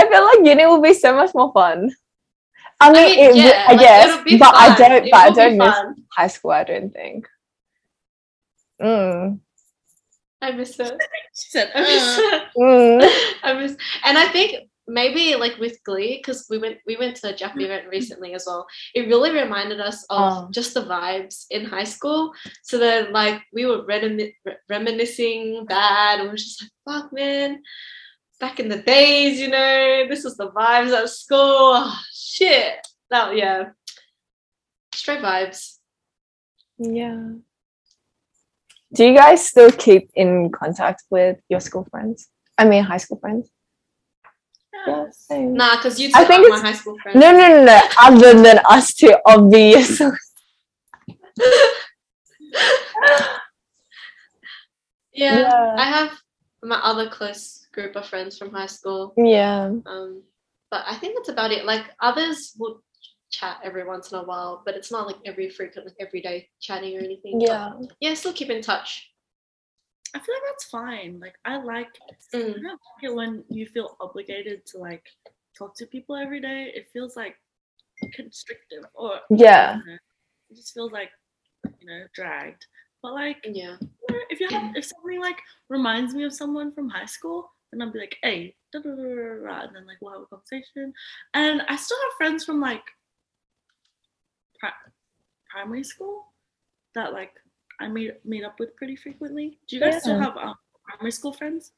[0.00, 1.90] I feel like uni will be so much more fun.
[2.80, 4.78] I mean, it, w- I like, guess, it'll be but I fun.
[4.78, 5.04] don't.
[5.06, 5.94] It But I will be don't miss fun.
[6.16, 6.50] high school.
[6.52, 7.26] I don't think.
[8.80, 9.40] Mm.
[10.40, 10.92] I miss it.
[11.38, 12.42] She said, I miss uh, it.
[12.58, 13.10] Mm.
[13.42, 17.30] I miss, and I think maybe like with Glee, because we went we went to
[17.30, 18.66] a Jap event recently as well.
[18.94, 20.48] It really reminded us of Oh.
[20.52, 22.32] just the vibes in high school.
[22.62, 26.70] So then, like we were remin- re- reminiscing bad, and we were just like,
[27.02, 27.62] "Fuck, man."
[28.40, 31.38] Back in the days, you know, this was the vibes at school.
[31.40, 32.86] Oh, shit.
[33.10, 33.70] That yeah,
[34.92, 35.78] straight vibes.
[36.78, 37.32] Yeah.
[38.92, 42.28] Do you guys still keep in contact with your school friends?
[42.56, 43.50] I mean, high school friends?
[44.86, 45.54] Yeah, same.
[45.54, 47.18] Nah, because you I two think are my high school friends.
[47.18, 47.80] No, no, no, no.
[48.00, 50.06] Other than us two, obviously.
[55.12, 55.74] yeah, Yeah.
[55.76, 56.12] I have
[56.62, 59.14] my other close group of friends from high school.
[59.16, 59.70] Yeah.
[59.86, 60.22] Um,
[60.70, 61.64] but I think that's about it.
[61.64, 62.82] Like others will
[63.30, 66.48] chat every once in a while, but it's not like every frequent, like every day
[66.60, 67.38] chatting or anything.
[67.38, 67.72] But Yeah.
[68.00, 69.10] yeah, still keep in touch.
[70.14, 71.20] I feel like that's fine.
[71.20, 71.92] Like I like
[72.34, 72.54] Mm.
[72.62, 75.06] don't like it when you feel obligated to like
[75.56, 76.72] talk to people every day.
[76.74, 77.36] It feels like
[78.12, 79.76] constrictive or Yeah.
[79.78, 79.98] you know,
[80.50, 81.10] it just feels like
[81.80, 82.66] you know dragged.
[83.02, 83.76] But like Yeah.
[84.30, 87.92] if you have if something like reminds me of someone from high school, then I'll
[87.92, 90.92] be like, hey, da, da, da, and then like we'll have a conversation.
[91.34, 92.84] And I still have friends from like
[94.58, 94.72] pri-
[95.50, 96.32] primary school
[96.94, 97.32] that like
[97.80, 99.58] I meet meet up with pretty frequently.
[99.68, 100.54] Do you guys still have um,
[100.84, 101.72] primary school friends?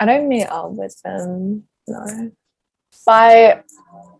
[0.00, 1.64] I don't meet up with them.
[1.86, 2.32] No.
[3.06, 3.64] But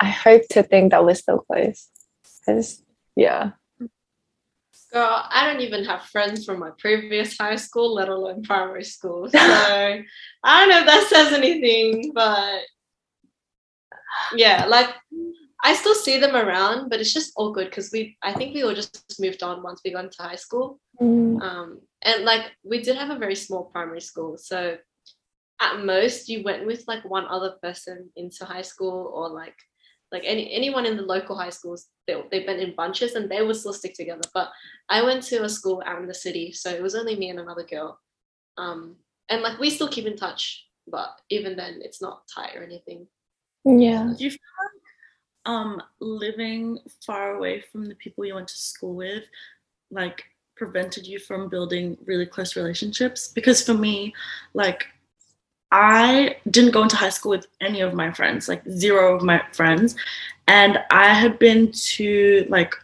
[0.00, 1.88] I hope to think that we're still close.
[2.38, 2.82] Because,
[3.16, 3.50] yeah.
[4.92, 9.28] Girl, I don't even have friends from my previous high school, let alone primary school.
[9.32, 10.04] So I
[10.44, 12.60] don't know if that says anything, but
[14.36, 14.90] yeah, like
[15.64, 18.74] I still see them around, but it's just awkward because we I think we all
[18.74, 20.80] just moved on once we got into high school.
[21.00, 24.76] Mm, Um, and like we did have a very small primary school, so
[25.60, 29.56] at most you went with like one other person into high school, or like
[30.12, 31.88] like any anyone in the local high schools.
[32.06, 34.22] they, they've been in bunches and they would still stick together.
[34.34, 34.50] But
[34.88, 37.40] I went to a school out in the city, so it was only me and
[37.40, 37.98] another girl.
[38.58, 38.96] Um,
[39.30, 43.06] and like we still keep in touch, but even then it's not tight or anything.
[43.64, 44.12] Yeah.
[44.16, 44.82] Do you feel like
[45.44, 49.24] um living far away from the people you went to school with
[49.90, 50.22] like
[50.56, 53.28] prevented you from building really close relationships?
[53.28, 54.14] Because for me,
[54.52, 54.86] like
[55.72, 59.42] I didn't go into high school with any of my friends, like zero of my
[59.52, 59.96] friends.
[60.46, 62.74] And I had been to like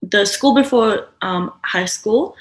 [0.00, 2.36] the school before um, high school.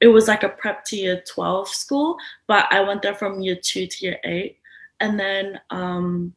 [0.00, 3.56] It was like a prep to year 12 school, but I went there from year
[3.56, 4.56] two to year eight.
[5.00, 6.34] And then um,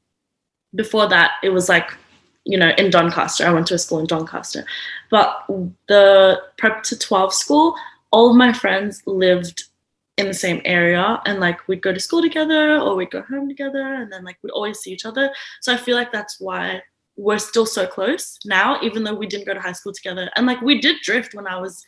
[0.75, 1.89] before that, it was like,
[2.43, 3.45] you know, in Doncaster.
[3.45, 4.65] I went to a school in Doncaster.
[5.09, 5.45] But
[5.87, 7.75] the prep to 12 school,
[8.11, 9.63] all of my friends lived
[10.17, 13.49] in the same area and like we'd go to school together or we'd go home
[13.49, 15.29] together and then like we'd always see each other.
[15.61, 16.81] So I feel like that's why
[17.17, 20.29] we're still so close now, even though we didn't go to high school together.
[20.35, 21.83] And like we did drift when I was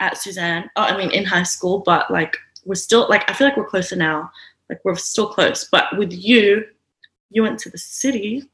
[0.00, 3.46] at Suzanne, oh, I mean, in high school, but like we're still, like, I feel
[3.46, 4.30] like we're closer now.
[4.68, 5.64] Like we're still close.
[5.64, 6.64] But with you,
[7.30, 8.44] you went to the city,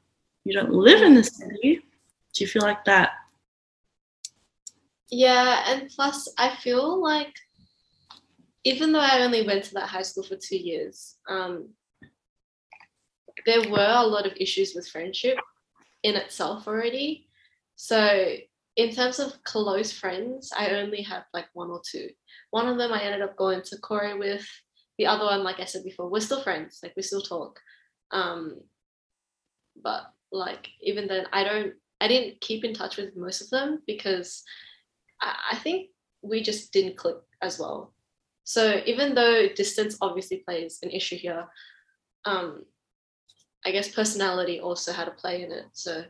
[0.43, 1.81] you don't live in the city.
[2.33, 3.11] Do you feel like that?
[5.09, 7.33] Yeah, and plus I feel like
[8.67, 11.69] even though I only went to that high school for two years, um,
[13.45, 15.37] there were a lot of issues with friendship
[16.03, 17.29] in itself already.
[17.77, 18.35] So
[18.75, 22.09] in terms of close friends, I only have like one or two.
[22.51, 24.45] One of them I ended up going to Corey with.
[24.97, 26.79] The other one, like I said before, we're still friends.
[26.83, 27.61] Like we still talk.
[28.11, 28.59] Um,
[29.81, 31.73] but like even then, I don't.
[32.01, 34.43] I didn't keep in touch with most of them because
[35.21, 35.89] I, I think
[36.21, 37.93] we just didn't click as well.
[38.47, 41.47] So even though distance obviously plays an issue here,
[42.23, 42.63] um,
[43.65, 45.65] I guess personality also had a play in it.
[45.73, 46.05] So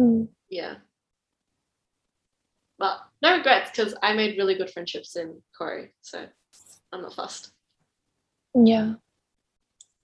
[0.00, 0.74] Mm, yeah.
[2.78, 6.26] But no regrets because I made really good friendships in Corey, so
[6.92, 7.52] I'm not fussed.
[8.54, 8.94] Yeah.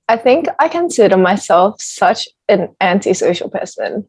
[0.08, 4.08] I think I consider myself such an antisocial person.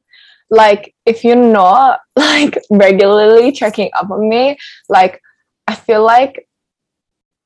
[0.49, 4.57] Like, if you're not like regularly checking up on me,
[4.89, 5.21] like,
[5.67, 6.44] I feel like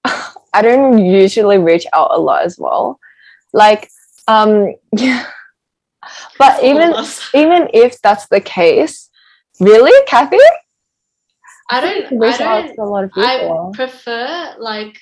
[0.54, 3.00] I don't usually reach out a lot as well.
[3.54, 3.90] Like,
[4.28, 5.26] um, yeah.
[6.38, 6.94] But even
[7.34, 9.10] even if that's the case,
[9.60, 10.38] really, Kathy?
[11.70, 12.20] I don't.
[12.20, 12.76] Reach I out don't.
[12.76, 13.72] to a lot of people.
[13.74, 15.00] I prefer like.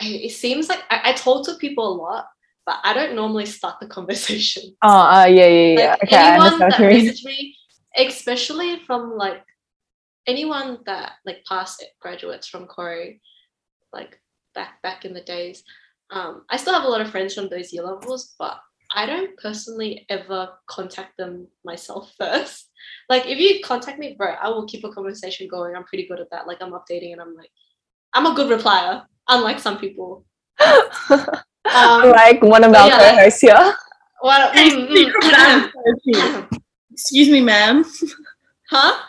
[0.00, 2.26] It seems like I, I talk to people a lot,
[2.66, 4.76] but I don't normally start the conversation.
[4.82, 5.90] Oh, uh, yeah, yeah, yeah.
[5.90, 7.56] Like okay, anyone that message me,
[7.96, 9.42] especially from like
[10.26, 13.20] anyone that like past graduates from Corey,
[13.96, 14.20] like
[14.54, 15.64] back back in the days.
[16.10, 18.58] Um, I still have a lot of friends from those year levels, but
[18.94, 22.70] I don't personally ever contact them myself first.
[23.08, 25.74] Like if you contact me, bro, I will keep a conversation going.
[25.74, 26.46] I'm pretty good at that.
[26.46, 27.50] Like I'm updating and I'm like,
[28.14, 30.24] I'm a good replier, unlike some people.
[31.74, 33.74] Um, like one of but our yeah, co-hosts here.
[34.20, 35.12] what, Hey, mm, Cindy,
[36.14, 36.58] mm.
[36.92, 37.84] Excuse me, ma'am.
[38.70, 39.02] huh?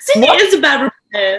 [0.00, 0.40] Cindy What?
[0.42, 1.38] is a bad Okay,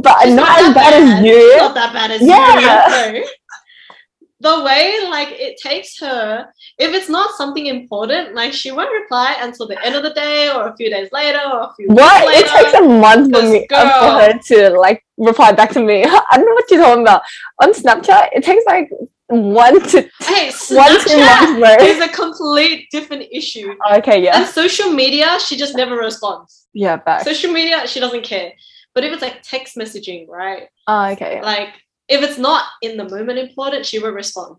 [0.00, 1.56] but It's not, as that bad as you.
[1.56, 3.12] not that bad as Yeah.
[3.12, 3.26] you.
[4.40, 6.46] The way like it takes her,
[6.78, 10.48] if it's not something important, like she won't reply until the end of the day
[10.48, 12.24] or a few days later or a few What?
[12.24, 15.80] weeks It takes a month for me girl- for her to like reply back to
[15.80, 16.04] me.
[16.06, 17.22] I don't know what you're talking about.
[17.64, 18.88] On Snapchat, it takes like
[19.26, 23.74] one to Hey, one two Snapchat months, is a complete different issue.
[23.94, 26.68] Okay, yeah, And social media, she just never responds.
[26.74, 27.24] yeah, back.
[27.24, 28.52] Social media, she doesn't care.
[28.98, 30.64] But if it's like text messaging, right?
[30.88, 31.40] Oh, okay.
[31.40, 31.68] Like
[32.08, 34.56] if it's not in the moment important, she will respond.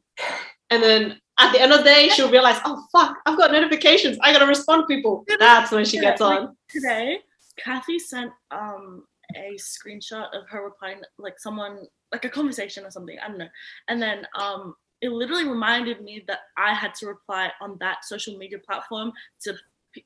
[0.69, 4.17] And then at the end of the day, she'll realize, oh fuck, I've got notifications.
[4.21, 5.25] I gotta respond to people.
[5.39, 6.55] That's when she Yeah, gets like- on.
[6.69, 7.19] Today,
[7.57, 9.03] Kathy sent um
[9.35, 11.79] a screenshot of her replying like someone
[12.13, 13.17] like a conversation or something.
[13.21, 13.49] I don't know.
[13.89, 18.37] And then um it literally reminded me that I had to reply on that social
[18.37, 19.53] media platform to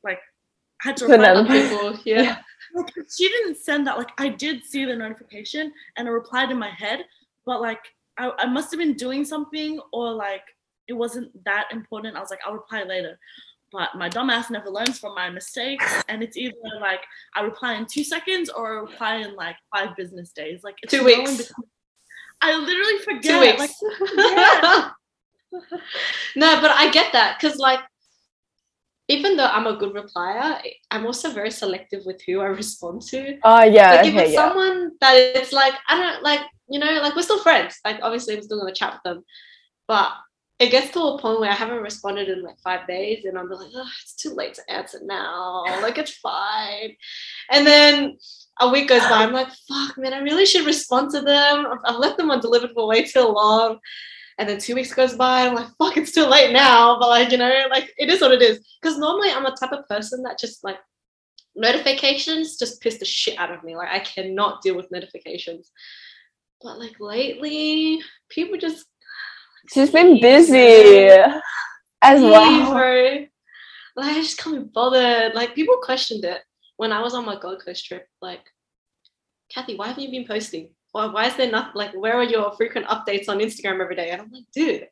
[0.04, 0.22] like
[0.84, 1.46] I had to To reply them.
[1.46, 2.38] on Other people, yeah.
[2.74, 6.58] Like she didn't send that like i did see the notification and it replied in
[6.58, 7.06] my head
[7.46, 7.80] but like
[8.18, 10.44] I, I must have been doing something or like
[10.88, 13.18] it wasn't that important i was like i'll reply later
[13.72, 17.02] but my dumbass never learns from my mistakes and it's either like
[17.36, 20.92] i reply in two seconds or I reply in like five business days like it's
[20.94, 21.32] Two weeks.
[21.38, 21.70] between.
[22.42, 23.60] i literally forget Two weeks.
[23.60, 24.90] like yeah.
[26.36, 27.80] no, but I get that because like
[29.14, 30.60] even though I'm a good replier,
[30.92, 33.38] I'm also very selective with who I respond to.
[33.44, 34.48] Oh yeah, like if okay, it's yeah.
[34.48, 37.80] someone that it's like I don't like you know like we're still friends.
[37.86, 39.24] Like obviously I'm still gonna chat with them,
[39.88, 40.12] but
[40.60, 43.50] it gets to a point where I haven't responded in like five days, and I'm
[43.50, 45.64] like, oh, it's too late to answer now.
[45.82, 46.96] Like it's fine,
[47.52, 48.18] and then
[48.62, 49.24] a week goes by.
[49.24, 51.66] I'm like, fuck, man, I really should respond to them.
[51.66, 53.80] I've, I've left them undelivered for way too long.
[54.38, 56.98] And then two weeks goes by, I'm like, fuck, it's too late now.
[57.00, 58.66] But like, you know, like it is what it is.
[58.82, 60.78] Because normally I'm a type of person that just like
[61.56, 63.76] notifications just piss the shit out of me.
[63.76, 65.72] Like I cannot deal with notifications.
[66.62, 68.86] But like lately, people just
[69.72, 71.08] She's been busy
[72.02, 72.72] as well.
[72.74, 73.26] bro.
[73.96, 75.36] Like I just can't be bothered.
[75.36, 76.42] Like people questioned it
[76.78, 78.08] when I was on my Gold Coast trip.
[78.22, 78.42] Like,
[79.50, 80.70] Kathy, why haven't you been posting?
[80.94, 84.12] Why, why is there not like where are your frequent updates on Instagram every day?
[84.12, 84.88] And I'm like, dude,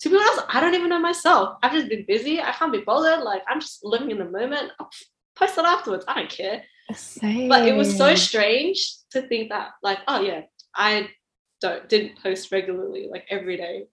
[0.00, 1.56] to be honest, I don't even know myself.
[1.62, 2.40] I've just been busy.
[2.40, 3.24] I can't be bothered.
[3.24, 4.72] Like I'm just living in the moment.
[4.78, 4.90] I'll
[5.36, 6.04] post it afterwards.
[6.06, 6.62] I don't care.
[6.94, 7.48] Same.
[7.48, 10.42] But it was so strange to think that, like, oh yeah,
[10.74, 11.08] I
[11.60, 13.86] don't didn't post regularly, like every day.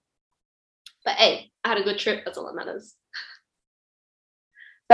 [1.04, 2.24] But hey, I had a good trip.
[2.24, 2.94] That's all that matters.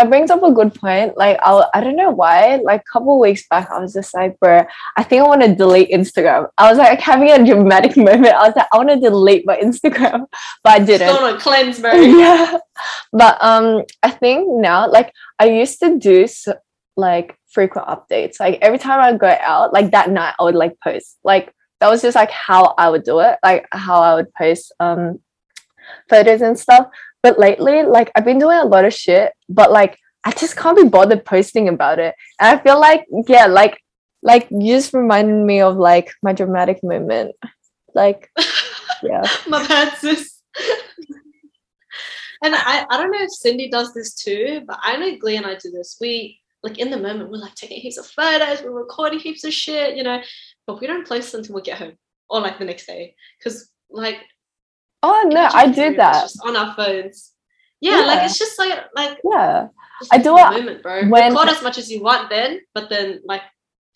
[0.01, 1.17] That brings up a good point.
[1.19, 2.57] Like I, I don't know why.
[2.65, 4.65] Like a couple weeks back, I was just like, bro,
[4.97, 6.49] I think I want to delete Instagram.
[6.57, 8.29] I was like having a dramatic moment.
[8.29, 10.27] I was like, I want to delete my Instagram,
[10.65, 11.09] but I didn't.
[11.09, 11.93] going on a cleanse, bro.
[11.95, 12.57] yeah,
[13.13, 16.27] but um, I think now, like I used to do
[16.97, 18.41] like frequent updates.
[18.41, 21.19] Like every time I go out, like that night, I would like post.
[21.25, 23.37] Like that was just like how I would do it.
[23.43, 25.21] Like how I would post um
[26.09, 26.87] photos and stuff.
[27.23, 30.77] But lately, like I've been doing a lot of shit, but like I just can't
[30.77, 32.15] be bothered posting about it.
[32.39, 33.79] And I feel like, yeah, like
[34.23, 37.35] like you just reminded me of like my dramatic moment.
[37.95, 38.31] Like,
[39.03, 39.23] yeah.
[39.49, 40.41] My bad, sis.
[42.43, 45.47] and I, I don't know if Cindy does this too, but I know Glee and
[45.47, 45.97] I do this.
[46.01, 49.53] We like in the moment we're like taking heaps of photos, we're recording heaps of
[49.53, 50.21] shit, you know,
[50.67, 51.95] but we don't post until we get home
[52.29, 53.15] or like the next day.
[53.43, 54.19] Cause like
[55.03, 56.23] Oh no, I if three do that.
[56.23, 57.33] just on our phones.
[57.81, 59.69] Yeah, like it's just like like Yeah.
[60.13, 61.09] I do in it the moment, bro.
[61.09, 63.43] when- Record as much as you want then, but then like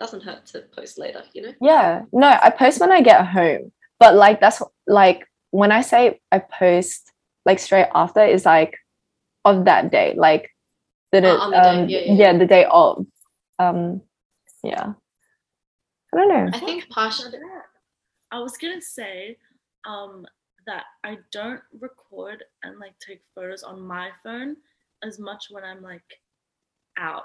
[0.00, 1.52] doesn't hurt to post later, you know?
[1.60, 2.02] Yeah.
[2.12, 3.72] No, I post when I get home.
[4.00, 7.12] But like that's like when I say I post
[7.46, 8.78] like straight after is like
[9.44, 10.14] of that day.
[10.16, 10.50] Like
[11.12, 11.68] the Oh, on the day.
[11.68, 12.38] um, Yeah, yeah, yeah.
[12.38, 13.06] the day of.
[13.58, 14.00] Um
[14.62, 14.94] yeah.
[16.12, 16.48] I don't know.
[16.52, 17.38] I think partially
[18.30, 19.36] I was gonna say
[19.86, 20.26] um,
[20.66, 24.56] that I don't record and like take photos on my phone
[25.02, 26.02] as much when I'm like
[26.98, 27.24] out.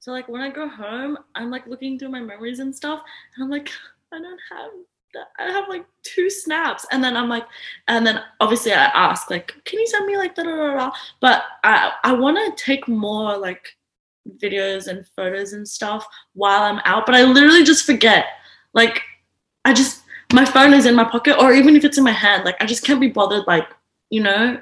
[0.00, 3.02] So like when I go home, I'm like looking through my memories and stuff,
[3.34, 3.70] and I'm like,
[4.12, 4.70] I don't have
[5.14, 5.28] that.
[5.38, 7.46] I have like two snaps, and then I'm like,
[7.88, 10.92] and then obviously I ask like, can you send me like da da da da?
[11.20, 13.66] But I I want to take more like
[14.42, 18.26] videos and photos and stuff while I'm out, but I literally just forget.
[18.74, 19.00] Like
[19.64, 22.44] I just my phone is in my pocket or even if it's in my hand
[22.44, 23.68] like i just can't be bothered like
[24.10, 24.60] you know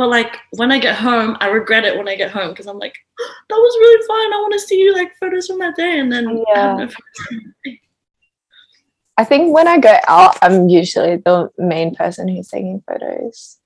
[0.00, 2.78] But like when I get home, I regret it when I get home because I'm
[2.78, 2.96] like,
[3.48, 4.32] that was really fun.
[4.32, 6.78] I want to see like photos from that day, and then Yeah.
[6.80, 6.96] have.
[9.18, 13.58] I think when I go out, I'm usually the main person who's taking photos.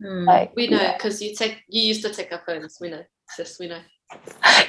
[0.00, 0.24] Hmm.
[0.24, 0.92] Like We know yeah.
[0.94, 2.78] because you take you used to take our phones.
[2.80, 3.02] We know,
[3.34, 3.58] sis.
[3.58, 3.82] We know.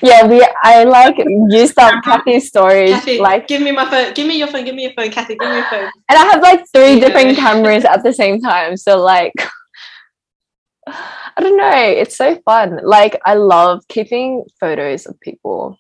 [0.01, 1.15] Yeah, we I like
[1.49, 4.13] used up Kathy's stories Kathy, like give me my phone.
[4.13, 4.65] Give me your phone.
[4.65, 5.35] Give me your phone, Kathy.
[5.35, 5.89] Give me your phone.
[6.09, 8.77] and I have like three different cameras at the same time.
[8.77, 9.33] So like
[10.87, 12.79] I don't know, it's so fun.
[12.83, 15.77] Like I love keeping photos of people.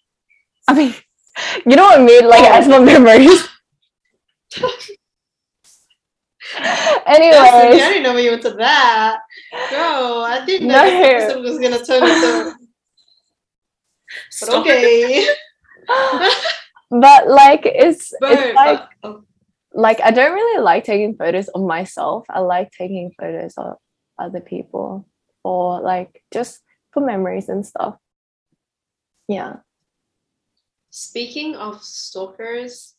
[0.67, 0.93] I mean,
[1.65, 2.27] you know what I mean?
[2.27, 2.53] Like Oh.
[2.53, 3.47] as my memories.
[7.05, 9.19] anyway, I didn't know you went to that,
[9.69, 10.21] bro.
[10.23, 10.89] I didn't know No.
[11.01, 12.56] this was gonna turn into.
[14.41, 15.27] But okay,
[16.89, 18.31] but like it's bro.
[18.31, 19.23] it's like but- oh,
[19.73, 22.25] like I don't really like taking photos of myself.
[22.29, 23.77] I like taking photos of
[24.19, 25.07] other people
[25.43, 26.61] or like just
[26.93, 27.97] for memories and stuff.
[29.27, 29.57] Yeah.
[30.89, 32.95] Speaking of stalkers,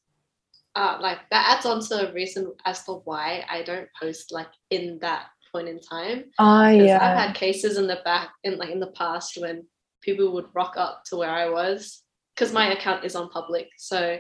[0.77, 4.51] uh, like that adds on to a reason as to why I don't post like
[4.71, 6.27] in that point in time.
[6.39, 6.99] Oh 'Cause yeah.
[7.03, 9.67] I've had cases in the back in like in the past when
[10.09, 12.03] people would rock up to where I was
[12.35, 13.69] because my account is on public.
[13.77, 14.19] So,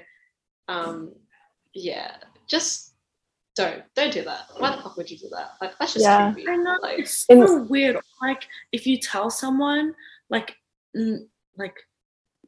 [0.69, 1.15] um,
[1.75, 2.17] yeah,
[2.49, 2.95] just
[3.57, 4.43] don't don't do that.
[4.59, 5.53] Why the fuck would you do that?
[5.61, 6.33] Like that's just Yeah.
[6.33, 6.51] creepy.
[6.51, 7.97] I know Like, it's In- so weird.
[8.21, 9.95] Like if you tell someone,
[10.29, 10.57] like,
[11.57, 11.77] like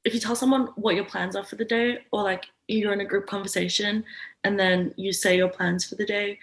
[0.04, 3.00] if you tell someone what your plans are for the day, or like you're in
[3.00, 4.04] a group conversation,
[4.44, 6.38] and then you say your plans for the day,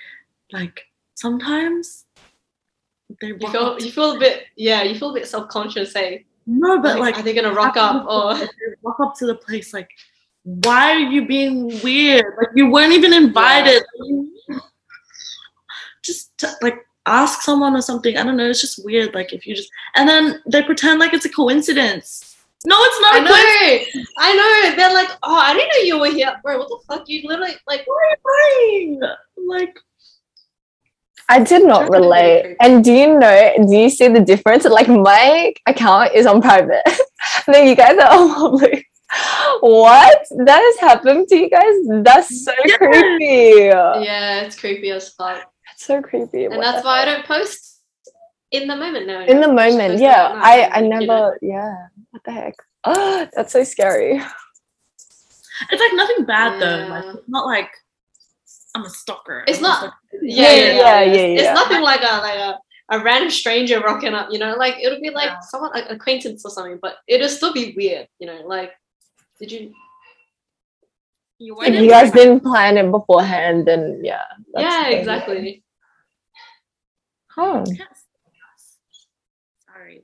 [0.52, 0.82] like
[1.16, 2.06] sometimes
[3.22, 5.92] they you feel you feel a bit yeah you feel a bit self conscious.
[5.94, 8.48] Say, no, but like, like are they gonna rock up or
[8.82, 9.90] walk up to the place like
[10.44, 13.84] why are you being weird like you weren't even invited
[16.02, 19.46] just t- like ask someone or something i don't know it's just weird like if
[19.46, 23.28] you just and then they pretend like it's a coincidence no it's not I a
[23.28, 24.76] coincidence know, I know.
[24.76, 26.58] They're like, oh, I didn't know you were here, bro.
[26.58, 27.08] What the fuck?
[27.08, 27.86] You literally like.
[27.86, 29.16] what are you doing?
[29.48, 29.78] like
[31.30, 32.56] I did not relate.
[32.62, 34.64] And do you know, do you see the difference?
[34.66, 36.82] Like my account is on private.
[37.48, 38.86] and then you guys are on public.
[39.62, 40.26] What?
[40.46, 41.74] That has happened to you guys?
[42.04, 42.78] That's so Yes.
[42.78, 44.06] creepy.
[44.06, 45.44] Yeah, it's creepy as fuck.
[45.74, 46.46] It's so creepy.
[46.46, 47.82] and What that's why I don't post
[48.52, 49.22] in the moment now.
[49.26, 50.32] in the moment, yeah.
[50.36, 51.00] I I like, you know.
[51.00, 51.76] never yeah.
[52.12, 52.56] What the heck?
[52.86, 54.22] Oh, that's so scary.
[55.72, 57.70] it's like nothing bad though like not like
[58.76, 60.74] i'm a stalker It's I'm not- just, like, Yeah, yeah, Yeah, yeah.
[60.78, 62.60] yeah, yeah, yeah, It's nothing like a like a,
[62.90, 64.30] a random stranger rocking up.
[64.32, 65.40] You know, like it'll be like Yeah.
[65.52, 68.08] someone like acquaintance or something, but it'll still be weird.
[68.20, 68.72] You know, like
[69.40, 69.74] did you?
[71.38, 74.24] you If you guys didn't plan it beforehand, then yeah.
[74.54, 75.64] that's yeah, the exactly.
[77.30, 77.64] Huh.
[79.68, 80.04] Sorry.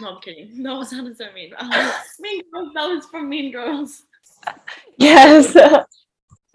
[0.00, 0.50] No, I'm kidding.
[0.62, 1.52] No, it sounded so mean.
[2.20, 4.02] Mean Girls, that was from Mean Girls.
[4.96, 5.54] Yes.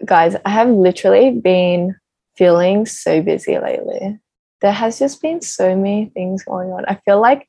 [0.04, 1.96] Guys, I have literally been
[2.36, 4.18] feeling so busy lately.
[4.60, 6.84] There has just been so many things going on.
[6.86, 7.48] I feel like,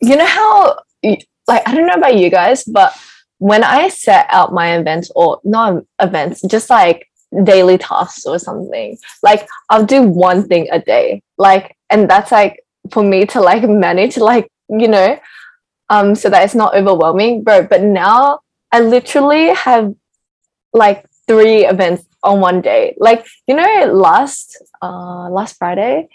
[0.00, 2.94] you know how, like, I don't know about you guys, but
[3.38, 7.08] when I set out my events or not events, just like
[7.44, 11.22] daily tasks or something, like I'll do one thing a day.
[11.38, 15.18] Like, and that's like for me to like manage, like, you know,
[15.88, 17.42] um, so that it's not overwhelming.
[17.42, 18.40] Bro, but now
[18.72, 19.94] I literally have
[20.72, 22.96] like three events on one day.
[22.98, 26.08] Like, you know, last uh last Friday,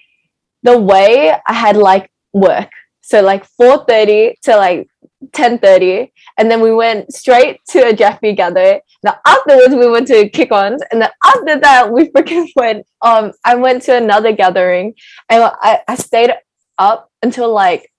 [0.63, 2.70] the way I had like work.
[3.01, 4.89] So like 4:30 to like
[5.32, 6.11] 10:30.
[6.38, 8.82] And then we went straight to a Jeffrey gather.
[9.03, 10.84] Now afterwards we went to kick ons.
[10.91, 14.95] And then after that we freaking went um I went to another gathering
[15.30, 16.34] and I, I stayed
[16.78, 17.89] up until like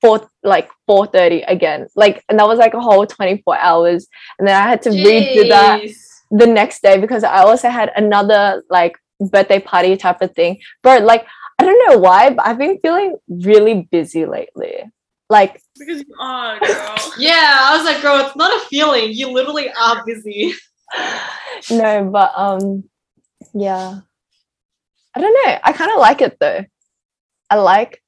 [0.00, 1.88] four like 4:30 again.
[1.96, 4.06] Like and that was like a whole 24 hours.
[4.38, 6.07] And then I had to redo that Jeez.
[6.30, 10.60] The next day because I also had another like birthday party type of thing.
[10.82, 11.26] But like
[11.58, 14.84] I don't know why, but I've been feeling really busy lately.
[15.30, 16.96] Like Because you are, girl.
[17.18, 19.12] Yeah, I was like, girl, it's not a feeling.
[19.12, 20.54] You literally are busy.
[21.70, 22.84] no, but um
[23.54, 24.00] yeah.
[25.14, 25.58] I don't know.
[25.64, 26.64] I kind of like it though.
[27.50, 28.02] I like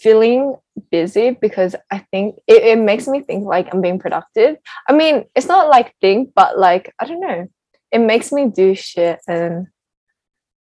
[0.00, 0.56] feeling
[0.90, 4.56] busy because I think it, it makes me think like I'm being productive.
[4.88, 7.48] I mean, it's not like think, but like I don't know.
[7.90, 9.68] It makes me do shit and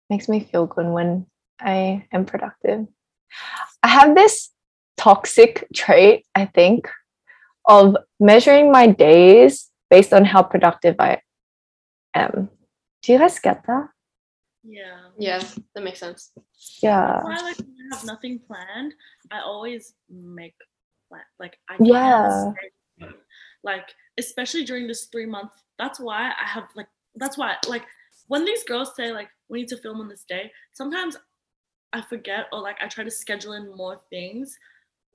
[0.08, 1.26] makes me feel good when
[1.60, 2.86] I am productive.
[3.82, 4.50] I have this
[4.96, 6.88] toxic trait, I think,
[7.68, 11.20] of measuring my days based on how productive I
[12.14, 12.50] am.
[13.02, 13.88] Do you guys get that?
[14.64, 14.98] Yeah.
[15.18, 15.42] Yeah,
[15.74, 16.32] that makes sense.
[16.82, 17.22] Yeah.
[17.24, 18.94] That's why, like, I have nothing planned,
[19.30, 20.54] I always make
[21.08, 21.22] plan.
[21.38, 22.52] Like, I Yeah.
[22.52, 23.08] stay.
[23.62, 25.52] Like, especially during this three month.
[25.78, 26.88] That's why I have like.
[27.16, 27.82] That's why like
[28.28, 30.52] when these girls say like we need to film on this day.
[30.72, 31.16] Sometimes
[31.92, 34.58] I forget or like I try to schedule in more things.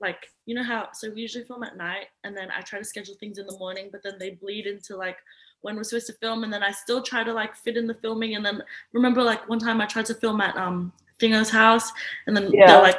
[0.00, 2.84] Like you know how so we usually film at night and then I try to
[2.84, 5.18] schedule things in the morning, but then they bleed into like
[5.60, 7.94] when we're supposed to film and then I still try to like fit in the
[7.94, 11.92] filming and then remember like one time I tried to film at um Thingo's house
[12.26, 12.66] and then Yeah.
[12.66, 12.98] they're like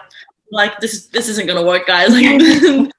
[0.54, 2.26] like this is this isn't gonna work guys like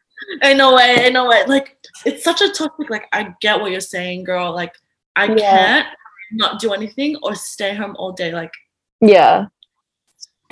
[0.42, 3.70] ain't no way ain't no way like it's such a topic like I get what
[3.70, 4.74] you're saying girl like
[5.16, 5.82] I Yeah.
[5.84, 5.88] can't
[6.32, 8.52] not do anything or stay home all day like
[9.00, 9.46] Yeah.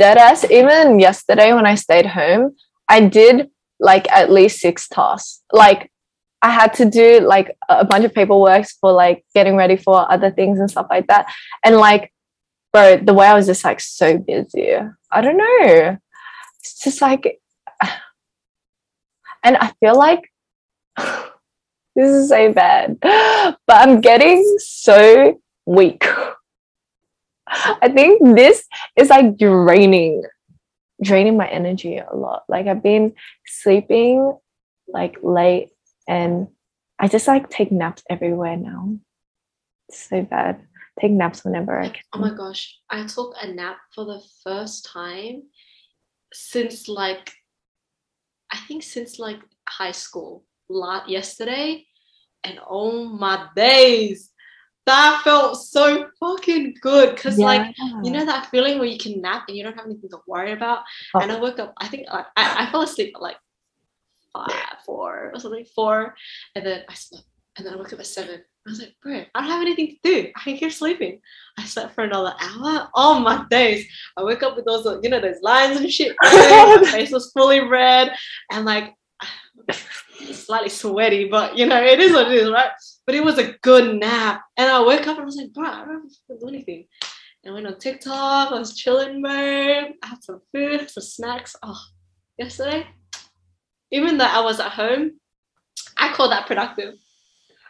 [0.01, 2.57] Deadass, even yesterday when I stayed home,
[2.89, 5.43] I did like at least six tasks.
[5.53, 5.91] Like
[6.41, 10.11] I had to do like a a bunch of paperwork for like getting ready for
[10.11, 11.27] other things and stuff like that.
[11.65, 12.13] And like,
[12.73, 14.75] bro, the way I was just like so busy.
[15.11, 15.99] I don't know.
[16.63, 17.41] It's just like
[19.43, 20.31] and I feel like
[20.97, 22.99] this is so bad.
[23.01, 26.07] But I'm getting so weak.
[27.47, 30.23] I think this is like draining,
[31.03, 32.45] draining my energy a lot.
[32.49, 33.15] Like I've been
[33.47, 34.39] sleeping
[34.89, 35.71] like late
[36.09, 36.49] and
[36.99, 38.97] I just like take naps everywhere now.
[39.89, 40.63] It's so bad.
[41.01, 42.03] Take naps whenever I can.
[42.13, 45.45] Oh my gosh, I took a nap for the first time
[46.33, 47.33] since like
[48.51, 50.45] I think since like high school.
[50.69, 51.85] lot yesterday,
[52.45, 54.31] and oh my days,
[54.87, 57.17] that felt so fucking good.
[57.17, 60.11] Cause like you know that feeling where you can nap and you don't have anything
[60.11, 60.83] to worry about.
[61.15, 61.21] Oh.
[61.21, 61.75] And I woke up.
[61.79, 63.37] I think like, I I fell asleep at like
[64.33, 66.15] five, four or something, four,
[66.55, 67.27] and then I slept,
[67.57, 68.43] and then I woke up at seven.
[68.67, 70.33] I was like, bro, I don't have anything to do.
[70.37, 71.21] I can keep sleeping.
[71.59, 72.89] I slept for another hour.
[72.95, 73.87] Oh my days!
[74.17, 76.15] I woke up with those, you know, those lines and shit.
[76.23, 78.13] my face was fully red,
[78.53, 78.95] and like
[80.33, 82.71] slightly sweaty, but you know, it is what it is, right?
[83.07, 84.43] But it was a good nap.
[84.57, 86.87] And I woke up and I was like, bro, I don't have to do anything.
[87.45, 89.33] And I went on TikTok, I was chilling, bro.
[89.33, 91.57] I had some food, some snacks.
[91.63, 91.81] Oh,
[92.39, 92.87] yesterday,
[93.91, 95.19] even though I was at home,
[95.99, 96.95] I call that productive.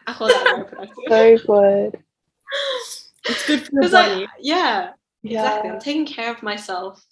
[0.06, 0.70] I call that
[1.08, 1.46] very productive.
[1.46, 2.02] so good.
[3.28, 4.90] it's good for your 'Cause I- body yeah,
[5.24, 5.68] exactly.
[5.68, 5.74] Yeah.
[5.74, 7.04] I'm taking care of myself,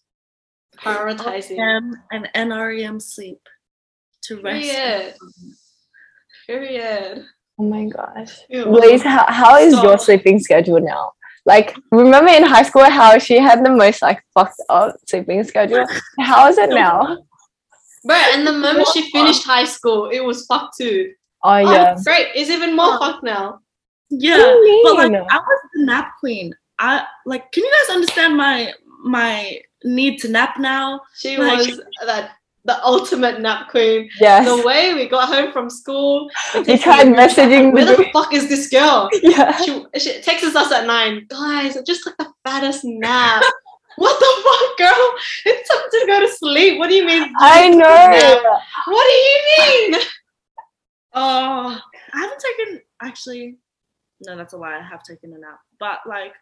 [0.79, 1.59] prioritizing.
[1.59, 3.41] REM and NREM sleep
[4.23, 4.69] to rest.
[4.71, 5.15] Period.
[6.47, 7.25] Period.
[7.59, 8.39] Oh my gosh.
[8.49, 8.65] Ew.
[8.67, 11.13] Blaze, how, how is your sleeping schedule now?
[11.47, 15.85] Like, remember in high school how she had the most like fucked up sleeping schedule?
[16.21, 17.19] How is it now?
[18.05, 21.13] Bro, and the moment she finished high school, it was fucked too.
[21.43, 21.95] Oh yeah.
[21.99, 22.29] Oh, great.
[22.35, 23.61] It's even more fucked now.
[24.11, 25.13] Yeah, What do you but like?
[25.31, 26.53] I was the nap queen.
[26.79, 27.51] I like.
[27.53, 28.73] Can you guys understand my
[29.05, 31.01] my need to nap now?
[31.17, 32.33] She Like- was that
[32.65, 34.09] the ultimate nap queen.
[34.21, 34.47] Yes.
[34.47, 37.85] The way we got home from school, we We texted tried the group messaging Where
[37.87, 39.09] the the fuck is this girl?
[39.23, 39.57] yeah.
[39.63, 41.27] She, she texts us at nine.
[41.29, 43.43] Guys, I just took the fattest nap.
[43.97, 45.15] what the fuck, girl?
[45.47, 46.79] It's time to go to sleep.
[46.79, 47.33] What do you mean?
[47.41, 48.43] I just took a nap?
[48.43, 48.59] know.
[48.93, 49.39] What do you
[49.91, 50.01] mean?
[51.13, 51.79] Oh,
[52.15, 53.59] I haven't taken actually.
[54.27, 54.79] No, that's a lie.
[54.79, 56.33] I have taken a nap, but like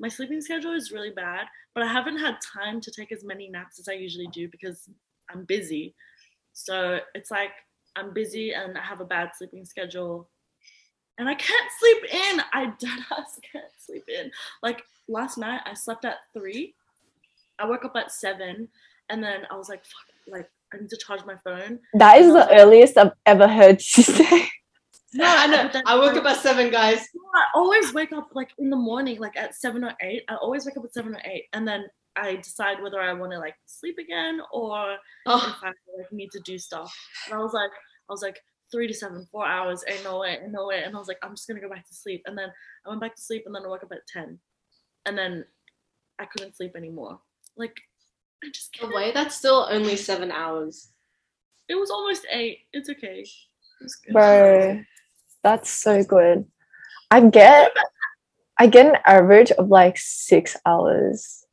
[0.00, 1.46] my sleeping schedule is really bad.
[1.74, 4.88] But I haven't had time to take as many naps as I usually do because
[5.30, 5.94] I'm busy.
[6.52, 7.50] So it's like
[7.96, 10.28] I'm busy and I have a bad sleeping schedule,
[11.18, 12.42] and I can't sleep in.
[12.52, 14.30] I dead ass can't sleep in.
[14.62, 16.74] Like last night, I slept at three.
[17.58, 18.68] I woke up at seven,
[19.10, 21.78] and then I was like, "Fuck!" Like I need to charge my phone.
[21.94, 24.48] That is the earliest I've ever heard you say.
[25.14, 25.70] No, I know.
[25.86, 27.06] I woke up at seven, guys.
[27.34, 30.24] I always wake up like in the morning, like at seven or eight.
[30.28, 31.84] I always wake up at seven or eight, and then
[32.16, 34.96] I decide whether I want to like sleep again or
[35.26, 36.92] Oh, if I like need to do stuff.
[37.26, 37.70] And I was like,
[38.08, 38.40] I was like
[38.72, 40.82] three to seven, four hours, ain't no way, ain't no way.
[40.82, 42.22] And I was like, I'm just gonna go back to sleep.
[42.26, 42.50] And then
[42.84, 44.40] I went back to sleep, and then I woke up at ten,
[45.06, 45.44] and then
[46.18, 47.20] I couldn't sleep anymore.
[47.56, 47.76] Like
[48.44, 48.94] I just the can't.
[48.94, 50.88] way that's still only seven hours.
[51.68, 52.60] It was almost eight.
[52.72, 53.24] It's okay.
[53.80, 54.12] It's good.
[54.12, 54.82] Bro,
[55.42, 56.44] that's so good.
[57.10, 57.72] I get
[58.58, 61.44] I get an average of like six hours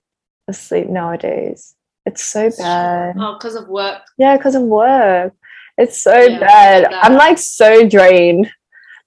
[0.48, 1.76] of sleep nowadays.
[2.06, 3.16] It's so bad.
[3.18, 4.02] Oh, because of work.
[4.18, 5.34] Yeah, because of work.
[5.78, 6.86] It's so Yeah, bad.
[6.92, 7.06] that.
[7.06, 8.50] I'm like so drained.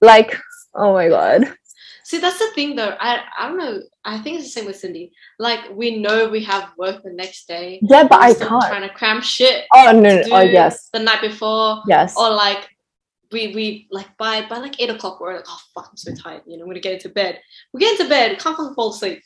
[0.01, 0.37] Like,
[0.73, 1.53] oh my god.
[2.07, 2.95] See, that's the thing though.
[2.99, 3.81] I I don't know.
[4.05, 5.11] I think it's the same with Cindy.
[5.39, 7.79] Like we know we have work the next day.
[7.81, 8.47] Yeah, but I can't.
[8.69, 9.65] Trying to cram shit.
[9.73, 10.23] Oh no, no.
[10.31, 10.89] Oh yes.
[10.93, 12.15] The night before, Yes.
[12.15, 12.69] or like
[13.31, 16.43] we we like by by like eight o'clock we're like oh fuck I'm so tired.
[16.45, 17.41] You know, I'm gonna get into bed.
[17.73, 18.37] We get into bed.
[18.37, 19.23] Can't fucking fall asleep.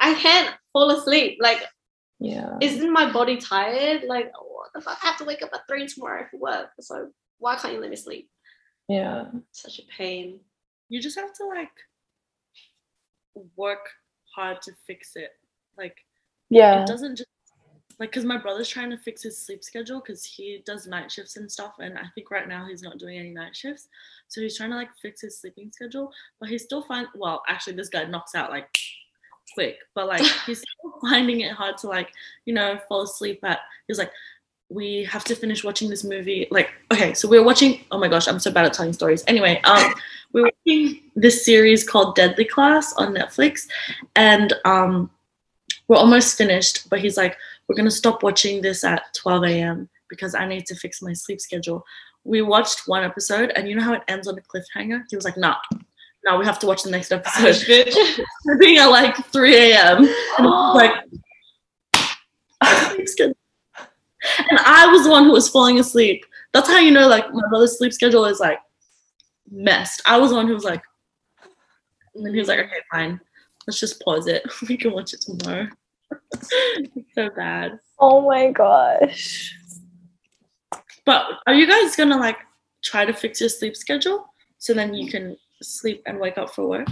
[0.00, 1.38] I can't fall asleep.
[1.40, 1.62] Like,
[2.18, 2.56] Yeah.
[2.60, 4.02] isn't my body tired?
[4.08, 4.98] Like, what the fuck?
[5.00, 6.70] I have to wake up at three tomorrow for work.
[6.80, 8.28] So why can't you let me sleep?
[8.88, 9.26] Yeah.
[9.52, 10.40] Such a pain.
[10.88, 11.70] You just have to like
[13.56, 13.88] work
[14.34, 15.30] hard to fix it.
[15.76, 15.96] Like
[16.48, 16.82] Yeah.
[16.82, 17.28] it doesn't just
[17.98, 21.36] like because my brother's trying to fix his sleep schedule because he does night shifts
[21.36, 23.88] and stuff and i think right now he's not doing any night shifts
[24.26, 26.10] so he's trying to like fix his sleeping schedule
[26.40, 28.74] but he's still find well actually this guy knocks out like
[29.52, 32.10] quick but like he's still finding it hard to like
[32.46, 34.12] you know fall asleep at he's like
[34.70, 38.08] we have to finish watching this movie like okay so we we're watching oh my
[38.08, 39.92] gosh i'm so bad at telling stories anyway um
[40.32, 43.66] we we're watching this series called deadly class on netflix
[44.14, 45.10] and um
[45.88, 47.36] we're almost finished but he's like
[47.68, 51.40] we're gonna stop watching this at 12 a.m because i need to fix my sleep
[51.40, 51.84] schedule
[52.22, 55.24] we watched one episode and you know how it ends on a cliffhanger he was
[55.24, 55.56] like nah
[56.24, 57.92] no we have to watch the next episode bitch.
[58.42, 60.08] sleeping at like 3 a.m
[60.38, 60.92] and like
[62.92, 63.39] sleep schedule.
[64.50, 66.24] And i was the one who was falling asleep.
[66.52, 68.58] That's how you know like my brother's sleep schedule is like
[69.50, 70.02] messed.
[70.04, 70.82] I was the one who was like
[72.14, 73.20] and then he was like okay fine.
[73.66, 74.42] Let's just pause it.
[74.68, 75.68] We can watch it tomorrow.
[76.32, 76.50] It's
[77.14, 77.78] so bad.
[77.98, 79.54] Oh my gosh.
[81.04, 82.38] but are you guys gonna like
[82.82, 84.26] try to fix your sleep schedule
[84.58, 86.88] so then you can sleep and wake up for work?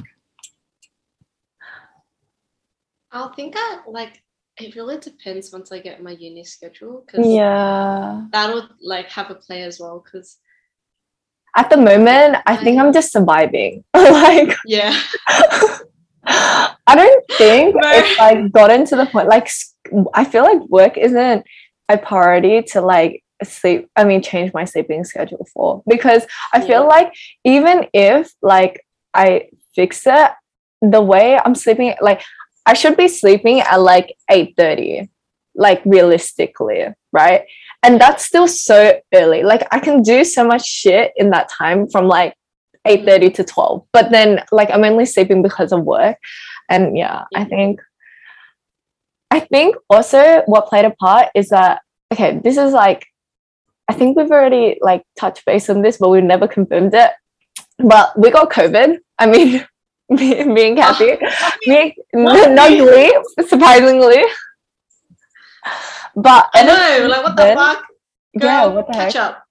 [3.11, 4.22] I'll think I like
[4.61, 8.27] it really depends once I get my uni schedule because Yeah.
[8.33, 10.39] that'll like have a play as well because
[11.57, 13.83] At the moment, I think I'm just surviving.
[13.95, 14.95] like yeah
[16.27, 17.91] I don't think No.
[17.91, 19.49] it's like gotten to the point like
[20.15, 21.45] I feel like work isn't
[21.89, 26.83] a priority to like sleep I mean change my sleeping schedule for because I feel
[26.83, 26.95] Yeah.
[26.97, 27.13] like
[27.45, 28.81] even if like
[29.15, 30.31] I fix it
[30.83, 32.23] the way I'm sleeping like
[32.69, 35.09] I should be sleeping at like 8:30
[35.55, 37.43] like realistically right?
[37.83, 39.43] And that's still so early.
[39.43, 42.35] Like I can do so much shit in that time from like
[42.87, 46.16] 8:30 to 12 but then like I'm only sleeping because of work.
[46.69, 47.81] And yeah I think
[49.31, 51.81] I think also what played a part is that
[52.12, 53.07] okay this is like
[53.91, 57.12] I think we've already like touched base on this but we've never confirmed it.
[57.79, 58.99] But we got COVID.
[59.19, 59.66] I mean
[60.11, 61.17] me, me and Kathy.
[61.67, 62.51] Me, What?
[62.53, 64.25] not Glee surprisingly.
[66.17, 67.85] But I know like what the then- fuck?
[68.35, 69.29] Yeah girl what the heck catch uh-uh.
[69.31, 69.45] up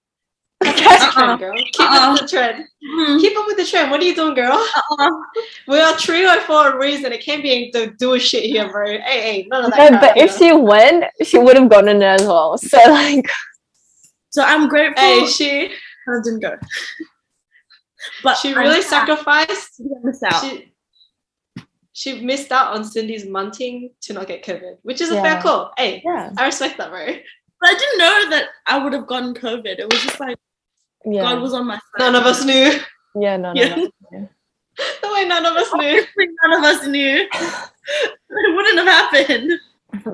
[0.64, 0.76] catch up.
[0.76, 1.14] With Catch the up.
[1.14, 2.12] trend girl keep up Uh-uh.
[2.14, 3.18] with the trend mm-hmm.
[3.20, 3.91] keep up with the trend.
[3.91, 4.53] What are you doing girl?
[4.53, 5.10] Uh-uh.
[5.68, 8.86] we are trio for a reason it can't be to do a shit here bro.
[8.88, 11.97] Hey hey none of that No, crap but if she went, she would have gotten
[12.01, 12.58] it as well.
[12.58, 13.28] So like,
[14.30, 15.03] so i'm grateful.
[15.03, 15.66] Hey she
[16.08, 16.55] I didn't go
[18.23, 20.71] but she really sacrificed miss out she
[21.97, 25.71] she missed out on Cindy's munting to not get COVID, which is a fair call.
[25.77, 27.07] Hey, yeah, I respect that, bro.
[27.07, 29.79] But I didn't know that I would have gotten COVID.
[29.79, 30.37] It was just like
[31.05, 31.81] yeah, God was on my side.
[31.97, 32.71] None of us knew.
[33.19, 33.87] yeah, no, no, Yeah.
[34.11, 34.29] no.
[35.01, 36.05] The way none of us knew.
[36.43, 37.27] None of us knew.
[37.33, 39.53] it wouldn't have happened.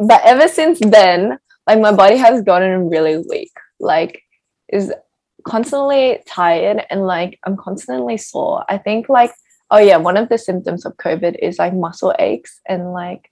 [0.08, 3.52] But ever since then, like my body has gotten really weak.
[3.82, 4.24] Like,
[4.72, 4.94] is
[5.44, 8.66] constantly tired and like I'm constantly sore.
[8.70, 9.34] I think like
[9.72, 13.30] oh yeah, one of the symptoms of COVID is like muscle aches and like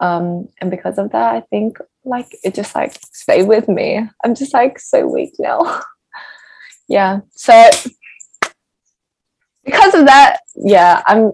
[0.00, 4.00] um and because of that, I think like it just like stay with me.
[4.24, 5.82] I'm just like so weak now.
[6.88, 7.20] yeah.
[7.34, 7.70] So
[9.64, 11.32] because of that, yeah, I'm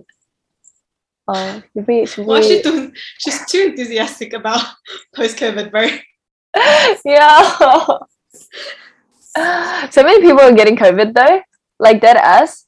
[1.29, 2.93] oh should we, should Why is we- she doing?
[3.19, 4.65] She's too enthusiastic about
[5.15, 5.89] post-COVID, bro.
[7.05, 7.99] yeah.
[9.91, 11.41] so many people are getting COVID though,
[11.79, 12.67] like dead ass.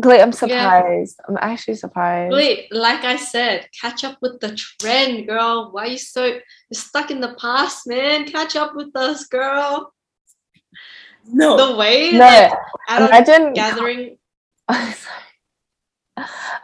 [0.00, 1.20] Glee, I'm surprised.
[1.28, 2.32] I'm actually surprised.
[2.32, 5.70] Wait, like I said, catch up with the trend, girl.
[5.70, 6.40] Why you so you're
[6.72, 8.24] stuck in the past, man?
[8.24, 9.92] Catch up with us, girl.
[11.26, 11.56] No.
[11.56, 12.52] The way No, like,
[12.88, 13.52] at our imagine.
[13.52, 14.16] gathering
[14.70, 14.94] Sorry.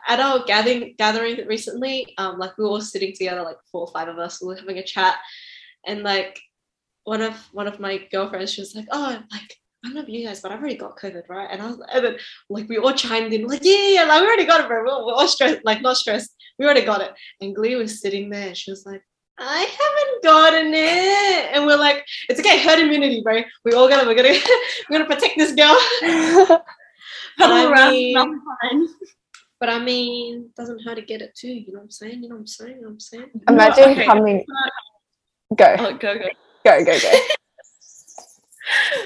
[0.08, 3.92] at our gathering gathering recently, um, like we were all sitting together, like four or
[3.92, 5.16] five of us, we were having a chat,
[5.86, 6.40] and like
[7.08, 10.10] one of one of my girlfriends, she was like, "Oh, like I don't know about
[10.10, 12.16] you guys, but I've already got COVID, right?" And I was, and then
[12.50, 14.82] like we all chimed in, like, "Yeah, yeah, yeah, like we already got it, bro.
[14.84, 16.30] We're, we're all stressed, like not stressed.
[16.58, 19.02] We already got it." And Glee was sitting there, and she was like.
[19.40, 23.44] I haven't gotten it, and we're like, it's okay, herd immunity, bro.
[23.64, 24.06] We all got it.
[24.08, 24.30] we're gonna,
[24.90, 25.76] we're gonna protect this girl.
[27.38, 28.16] Huddle I around, mean-
[28.60, 28.88] fine.
[29.60, 31.52] But I mean, doesn't hurt to get it too.
[31.52, 32.22] You know what I'm saying?
[32.24, 32.76] You know what I'm saying?
[32.78, 33.30] You know what I'm saying?
[33.48, 34.06] Imagine okay.
[34.06, 34.44] coming.
[35.54, 36.28] Go, Oh, go, go.
[36.64, 37.12] Go, go, go.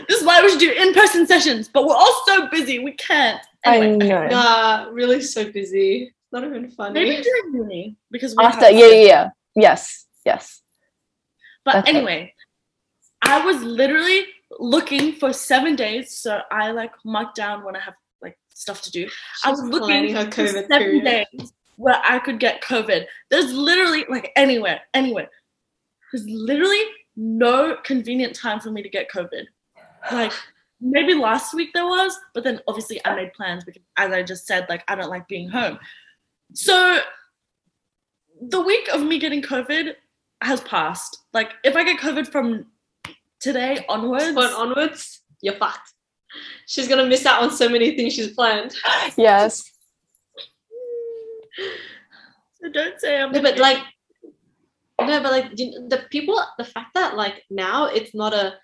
[0.08, 3.40] This is why we should do in-person sessions, but we're all so busy, we can't.
[3.64, 4.26] I know.
[4.26, 6.12] Nah, really so busy.
[6.32, 6.94] Not even funny.
[6.94, 9.28] Maybe during uni because we After, have- yeah, yeah, yeah.
[9.54, 10.62] Yes, yes.
[11.64, 11.94] But That's it.
[11.94, 12.34] anyway,
[13.22, 14.24] I was literally
[14.58, 18.90] looking for seven days, so I like marked down when I have like stuff to
[18.90, 19.08] do.
[19.44, 21.04] I was looking planning her for COVID seven period.
[21.04, 23.04] days where I could get COVID.
[23.30, 25.28] There's literally like anywhere, anywhere.
[26.12, 26.82] There's literally
[27.16, 29.44] no convenient time for me to get COVID.
[30.10, 30.32] Like
[30.80, 34.46] maybe last week there was, but then obviously I made plans because as I just
[34.46, 35.78] said, like I don't like being home.
[36.54, 37.00] So
[38.40, 39.94] the week of me getting COVID
[40.42, 41.18] has passed.
[41.32, 42.66] Like if I get COVID from
[43.40, 45.94] today onwards, But onwards, you're fucked.
[46.66, 48.74] She's gonna miss out on so many things she's planned.
[49.16, 49.70] Yes.
[52.60, 53.78] so don't say I'm No, but like,
[55.06, 58.54] no, but like the people, the fact that like now it's not a,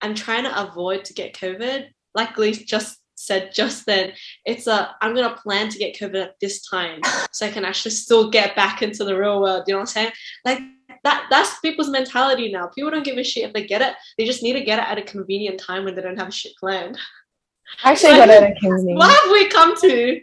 [0.00, 1.86] I'm trying to avoid to get COVID.
[2.14, 4.12] Like Lee just said just then,
[4.44, 7.00] it's a, I'm gonna plan to get COVID at this time
[7.32, 9.64] so I can actually still get back into the real world.
[9.66, 10.12] You know what I'm saying?
[10.44, 10.60] Like
[11.04, 12.68] that, that's people's mentality now.
[12.68, 13.94] People don't give a shit if they get it.
[14.18, 16.32] They just need to get it at a convenient time when they don't have a
[16.32, 16.98] shit planned.
[17.82, 20.20] I actually Like- got it at King's What have we come to?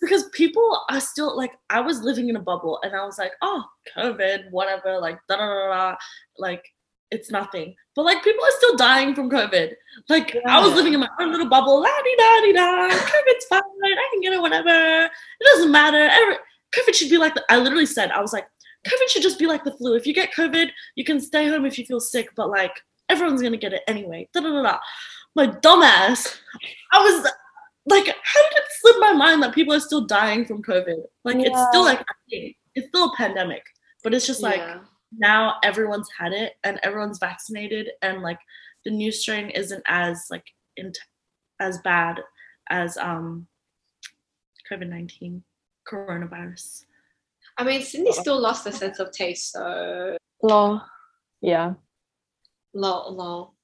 [0.00, 3.32] Because people are still like I was living in a bubble and I was like,
[3.42, 3.64] oh,
[3.96, 5.96] COVID, whatever, like da da da da,
[6.38, 6.64] like
[7.10, 7.74] it's nothing.
[7.94, 9.72] But like people are still dying from COVID.
[10.08, 12.88] Like I was living in my own little bubble, la di da di da.
[12.90, 13.60] COVID's fine.
[13.82, 15.04] I can get it whenever.
[15.04, 16.08] It doesn't matter.
[16.10, 16.36] Every,
[16.74, 18.46] COVID should be like the, I literally said I was like,
[18.86, 19.94] COVID should just be like the flu.
[19.94, 23.42] If you get COVID, you can stay home if you feel sick, but like everyone's
[23.42, 24.28] gonna get it anyway.
[24.34, 24.78] Da da da da.
[25.36, 26.38] My dumbass.
[26.92, 27.32] I was
[27.86, 31.02] like, how did it slip my mind that people are still dying from COVID?
[31.24, 32.02] Like it's still like
[32.74, 33.62] it's still a pandemic,
[34.02, 34.80] but it's just like Yeah.
[35.16, 38.38] now everyone's had it and everyone's vaccinated and like
[38.84, 40.98] the new strain isn't as like int-
[41.60, 42.20] as bad
[42.70, 43.46] as um
[44.70, 45.42] COVID-19
[45.86, 46.84] coronavirus.
[47.58, 50.82] I mean, Cindy still lost the sense of taste, so Lol.
[51.40, 51.74] Yeah.
[52.74, 53.54] lol, lol.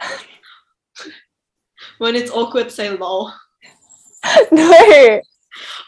[1.98, 3.32] when it's awkward, say lol.
[4.52, 5.20] no.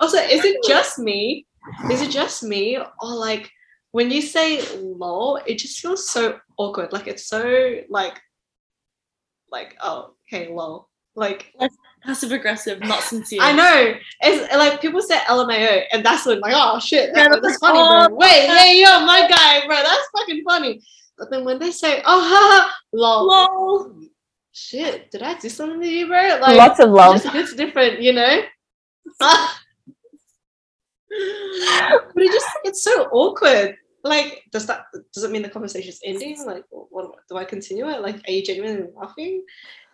[0.00, 1.46] Also, is it just me?
[1.90, 3.50] Is it just me, or like
[3.92, 6.92] when you say lol, it just feels so awkward.
[6.92, 8.20] Like it's so like,
[9.50, 10.88] like oh, okay, lol.
[11.16, 11.52] Like
[12.02, 13.40] Passive aggressive, not sincere.
[13.42, 17.42] I know it's like people say LMAO, and that's when like oh shit, Yeah, that-
[17.42, 18.14] that's that's like, funny, bro.
[18.14, 20.80] oh, Wait, yeah, yo, my guy, bro, that's fucking funny.
[21.18, 22.20] But then when they say oh
[22.62, 23.92] haha, lol, Lol.
[24.53, 26.38] Shit, did I do something to you, bro?
[26.40, 27.22] Like Lots of it love.
[27.22, 28.42] just hits different, you know.
[29.20, 29.42] but
[31.11, 33.76] it just it's so awkward.
[34.03, 36.42] Like, does that does it mean the conversation's ending?
[36.46, 38.01] Like, what, what do I continue it?
[38.01, 39.44] Like, are you genuinely laughing?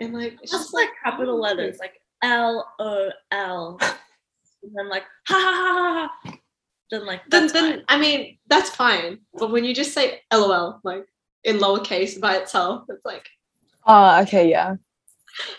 [0.01, 5.05] And like, it's Just just like capital letters, like L O L, and then like
[5.27, 6.11] ha ha ha ha.
[6.25, 6.39] ha.
[6.91, 7.85] Then like Then, then fine.
[7.89, 9.19] I mean, that's fine.
[9.35, 11.05] But when you just say LOL, like
[11.43, 13.27] in lowercase by itself, it's like
[13.87, 14.75] Oh, okay, yeah.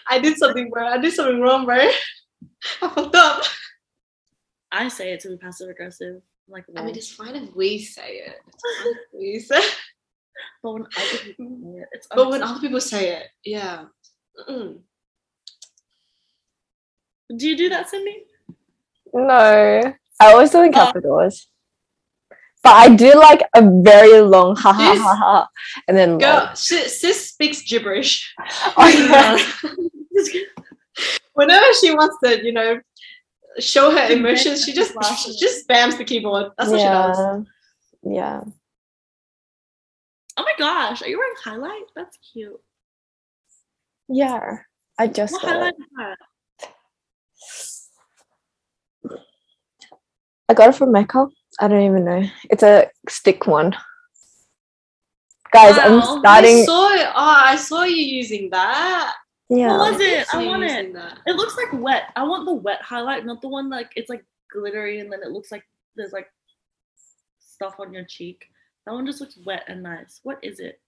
[0.10, 0.92] I did something, wrong.
[0.92, 1.76] I did something wrong, bro.
[2.82, 3.44] I fucked up.
[4.72, 8.18] I say it to be passive aggressive, like I mean, it's fine if we say
[8.28, 8.36] it.
[8.48, 9.76] It's fine if we say it.
[10.62, 13.86] but when other people say it, it's But when other people say it, yeah.
[14.50, 14.80] Mm-mm.
[17.36, 18.24] do you do that, Cindy?
[19.14, 19.94] No.
[20.20, 20.74] I always do in Oh.
[20.74, 21.48] capitals.
[22.64, 25.48] But I do like a very long ha ha This- ha ha.
[25.88, 26.56] And then Girl, lol.
[26.56, 28.34] sis, sis speaks gibberish.
[28.78, 29.38] Oh, yeah.
[31.34, 32.80] Whenever she wants to, you know,
[33.60, 36.52] show her emotions, she just she just spams the keyboard.
[36.58, 37.18] That's what she does.
[38.04, 38.14] yeah.
[38.14, 38.42] Yeah.
[40.38, 41.84] Oh my gosh, are you wearing highlight?
[41.96, 42.60] That's cute.
[44.10, 44.58] Yeah.
[44.98, 45.74] I just What highlight?
[50.50, 51.28] I got it from Mecca.
[51.60, 52.24] I don't even know.
[52.50, 53.76] It's a stick one.
[55.54, 55.84] Guys, Wow.
[55.86, 56.64] I'm I starting.
[56.66, 57.08] saw it.
[57.08, 59.16] Oh, I saw you using that.
[59.50, 59.78] Yeah.
[59.78, 60.28] What was it?
[60.28, 60.94] see I want it.
[60.94, 61.20] that.
[61.26, 62.12] It looks like wet.
[62.16, 65.32] I want the wet highlight, not the one like it's like glittery and then it
[65.32, 65.64] looks like
[65.96, 66.28] there's like
[67.40, 68.46] stuff on your cheek.
[68.86, 70.20] That one just looks wet and nice.
[70.24, 70.80] What is it?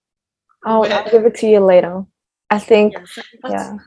[0.66, 0.92] I'll, Wet.
[0.92, 2.04] I'll give it to you later.
[2.50, 3.78] I think, Yeah, so- That's, yeah.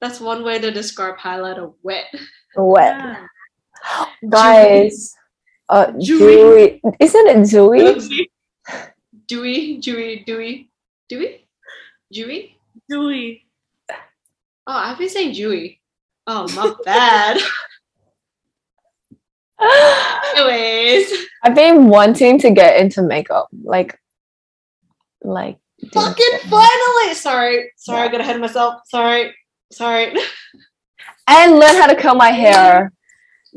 [0.00, 2.06] that's one way to describe highlighter wet.
[2.56, 2.96] Wet.
[2.96, 4.06] yeah.
[4.28, 5.14] Guys.
[5.70, 6.18] Uh, Dewy.
[6.18, 6.82] dewy.
[6.98, 8.28] Isn't it dewy?
[9.28, 10.68] Dewy, dewy, dewy,
[11.08, 11.46] dewy,
[12.12, 12.56] dewy.
[12.88, 13.46] Dewy.
[13.90, 13.96] Oh,
[14.66, 15.80] I've been saying dewy.
[16.26, 17.38] Oh, my bad.
[20.36, 21.12] Anyways,
[21.44, 23.48] I've been wanting to get into makeup.
[23.62, 23.96] Like,
[25.22, 25.58] like.
[25.92, 27.14] fucking finally.
[27.14, 28.80] Sorry, sorry, I got ahead of myself.
[28.86, 29.32] Sorry,
[29.70, 30.14] sorry.
[31.28, 32.90] And learn how to curl my hair.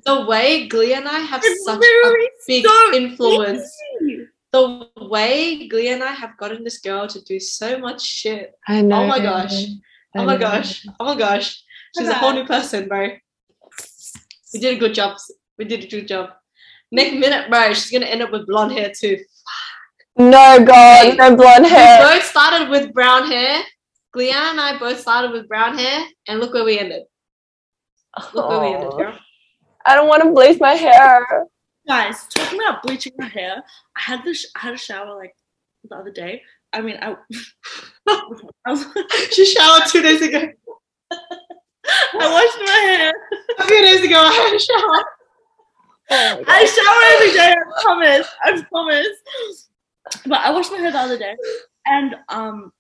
[0.06, 3.78] The way Glee and I have It's such a big so influence.
[4.02, 4.28] easy.
[4.52, 8.54] The way Glee and I have gotten this girl to do so much shit.
[8.68, 9.04] I know.
[9.04, 9.66] Oh my gosh.
[10.16, 10.86] Oh my gosh.
[11.00, 11.64] Oh my gosh.
[11.98, 13.10] She's a whole new person, bro.
[14.54, 15.18] We did a good job.
[15.58, 16.30] We did a good job.
[16.92, 19.18] Next minute, bro, she's gonna end up with blonde hair too.
[20.16, 22.04] No, God, no blonde We hair.
[22.04, 23.64] both started with brown hair.
[24.12, 27.02] Gleanna and I both started with brown hair, and look where we ended.
[28.36, 29.18] Look where we ended, girl.
[29.86, 31.26] I don't want to bleach my hair.
[31.88, 33.64] Guys, talking about bleaching my hair,
[33.96, 34.50] I had this.
[34.56, 35.36] I had a shower like
[35.90, 36.42] the other day.
[36.72, 37.16] I mean, I.
[38.08, 38.22] I,
[38.68, 38.86] was,
[39.32, 40.50] She showered two days ago.
[41.12, 43.14] I washed my hair.
[43.60, 45.06] A few days ago, I had a shower.
[46.10, 47.54] Oh I shower every day.
[47.54, 48.28] I promise.
[48.44, 49.70] I promise.
[50.26, 51.36] But I washed my hair the other day,
[51.86, 52.72] and um,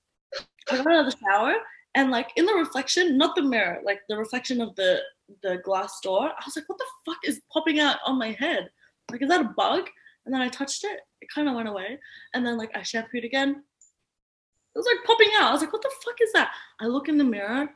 [0.69, 1.55] I got out of the shower,
[1.95, 5.01] and like in the reflection, not the mirror, like the reflection of the
[5.41, 8.69] the glass door, I was like, "What the fuck is popping out on my head?
[9.11, 9.89] Like, is that a bug?"
[10.25, 10.99] And then I touched it.
[11.21, 11.99] It kind of went away,
[12.33, 13.49] and then like I shampooed again.
[13.49, 15.49] It was like popping out.
[15.49, 17.69] I was like, "What the fuck is that?" I look in the mirror.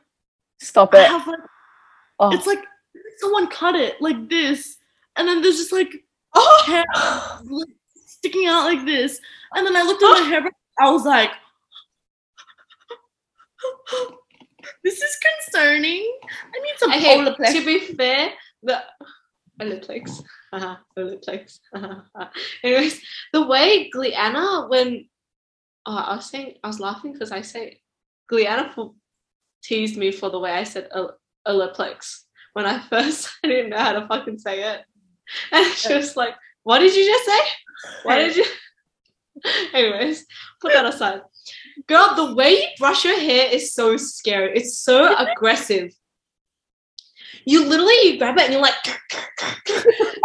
[0.60, 1.08] Stop I it.
[1.08, 1.38] have like
[2.20, 2.32] Oh.
[2.34, 2.64] it's like
[3.18, 4.76] someone cut it like this,
[5.16, 5.92] and then there's just like
[6.34, 6.84] Oh, hair
[7.44, 7.68] like,
[8.06, 9.20] sticking out like this.
[9.54, 10.52] And then I looked at my hairbrush.
[10.80, 11.30] I was like,
[14.84, 16.18] this is concerning.
[16.22, 17.52] I need some okay, Olaplex.
[17.52, 18.30] to be fair,
[18.62, 18.82] the
[19.60, 20.22] Olaplex.
[20.52, 21.58] Haha, Olaplex.
[22.62, 23.00] Anyways,
[23.32, 25.08] the way Gleanna, when
[25.86, 27.80] oh, I was saying, I was laughing because I say
[28.28, 28.94] Gleanna for,
[29.62, 33.78] teased me for the way I said Ol- Olaplex when I first I didn't know
[33.78, 34.84] how to fucking say it,
[35.52, 37.40] and she was like, "What did you just say?
[38.02, 38.44] What did you?"
[39.72, 40.26] Anyways,
[40.60, 41.22] put that aside.
[41.86, 44.52] Girl, the way you brush your hair is so scary.
[44.56, 45.92] It's so aggressive.
[47.44, 48.74] You literally you grab it and you're like,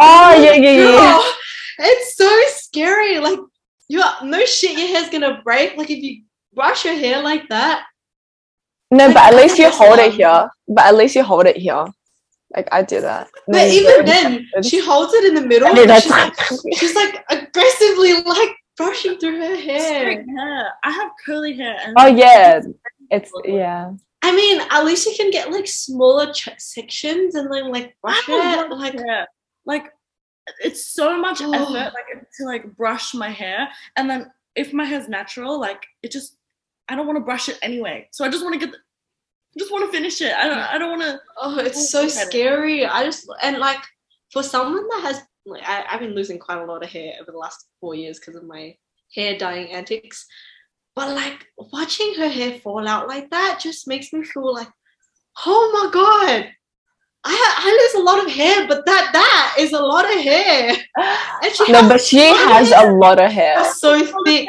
[0.00, 0.90] Oh, yeah, yeah, yeah.
[0.90, 1.24] Girl,
[1.78, 3.18] it's so scary.
[3.18, 3.38] Like
[3.88, 5.76] you are no shit, your hair's gonna break.
[5.76, 7.86] Like if you brush your hair like that.
[8.90, 10.48] No, but at least you hold it here.
[10.68, 11.86] But at least you hold it here.
[12.54, 13.28] Like I do that.
[13.48, 15.74] But even then, she holds it in the middle.
[15.74, 16.34] She's like
[16.76, 20.24] she's like aggressively like brushing through her hair.
[20.36, 20.72] hair.
[20.82, 21.76] I have curly hair.
[21.84, 22.60] And Oh yeah,
[23.10, 23.92] it's yeah.
[24.22, 28.22] I mean, at least you can get like smaller ch- sections and then like brush
[28.28, 28.70] it.
[28.70, 29.26] Like hair.
[29.66, 29.86] like
[30.60, 31.52] it's so much Oh.
[31.52, 36.10] effort like to like brush my hair, and then if my hair's natural, like it
[36.10, 36.36] just
[36.88, 38.08] I don't want to brush it anyway.
[38.12, 38.72] So I just want to get.
[38.72, 40.34] The, I just want to finish it.
[40.34, 40.58] I don't.
[40.58, 41.20] I don't want to.
[41.40, 42.12] Oh, it's Oh, so look it.
[42.12, 42.84] scary.
[42.86, 43.82] I just and like
[44.32, 47.30] for someone that has like I, I've been losing quite a lot of hair over
[47.32, 48.76] the last four years because of my
[49.14, 50.26] hair dyeing antics.
[50.96, 54.68] But like watching her hair fall out like that just makes me feel like,
[55.44, 56.50] oh my god,
[57.24, 60.76] I I lose a lot of hair, but that that is a lot of hair.
[61.42, 62.90] And she No, but she long has hair.
[62.94, 63.56] a lot of hair.
[63.58, 64.48] It's so thick.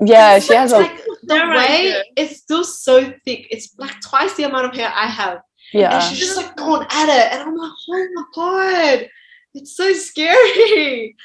[0.00, 2.04] Yeah, It's she has a like the They're right way there.
[2.16, 3.48] it's still so thick.
[3.50, 5.40] It's like twice the amount of hair I have.
[5.72, 5.94] yeah.
[5.94, 7.32] And she's just like going at it.
[7.32, 9.08] And I'm like, oh my god,
[9.54, 11.16] it's so scary.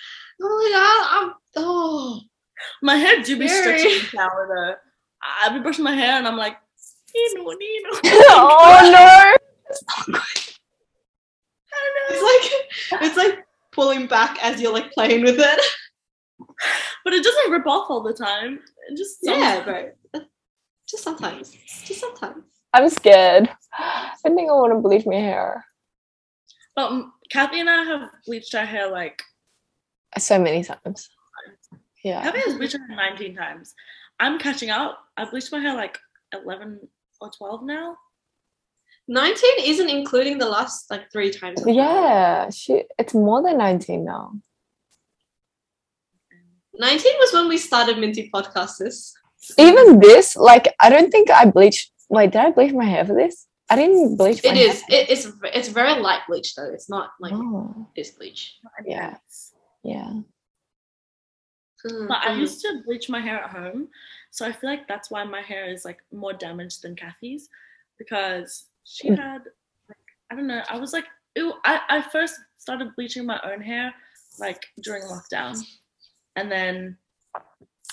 [0.42, 2.20] I'm like, I, I'm, oh.
[2.82, 3.78] My hair do be Scary.
[3.80, 4.76] stretching in the shower though.
[5.22, 6.58] I- I'll be brushing my hair and I'm like,
[7.16, 7.90] Nino, Nino.
[8.06, 9.36] oh
[10.10, 10.22] no.
[12.10, 12.22] It's
[12.92, 15.60] like, it's like pulling back as you're like playing with it.
[17.04, 18.60] But it doesn't rip off all the time.
[18.90, 19.92] It just Yeah, bro.
[20.88, 21.52] Just sometimes.
[21.84, 22.46] Just sometimes.
[22.74, 23.50] I'm scared.
[23.78, 25.66] I think I want to bleach my hair.
[26.76, 29.24] But um, Kathy and I have bleached our hair like
[30.20, 31.10] So many times.
[32.04, 32.22] Yeah.
[32.22, 33.74] Kathy has bleached her hair 19 times.
[34.20, 35.00] I'm catching up.
[35.18, 35.98] I bleached my hair like
[36.32, 36.88] 11
[37.20, 37.98] or 12 now.
[39.08, 41.64] 19 isn't including the last like three times.
[41.66, 44.34] Yeah, she it's more than 19 now.
[46.76, 49.12] 19 was when we started Mint-Tea Podcasters.
[49.58, 53.16] Even this, like I don't think I bleached wait, did I bleach my hair for
[53.16, 53.48] this?
[53.74, 54.56] I didn't bleach it is.
[54.56, 54.68] It hair.
[54.70, 54.84] is.
[54.90, 56.72] It, it's it's very light bleach though.
[56.74, 58.60] It's not like Oh, this bleach.
[58.86, 59.18] Yeah.
[59.84, 60.14] yeah.
[61.86, 62.40] Mm, But I mm.
[62.40, 63.90] used to bleach my hair at home.
[64.32, 67.50] So I feel like that's why my hair is like more damaged than Kathy's
[67.98, 69.18] because she Mm.
[69.18, 69.42] had
[69.90, 69.98] like
[70.32, 71.06] I don't know, I was like
[71.36, 73.94] ew, I, I first started bleaching my own hair
[74.40, 75.62] like during lockdown.
[76.36, 76.98] And then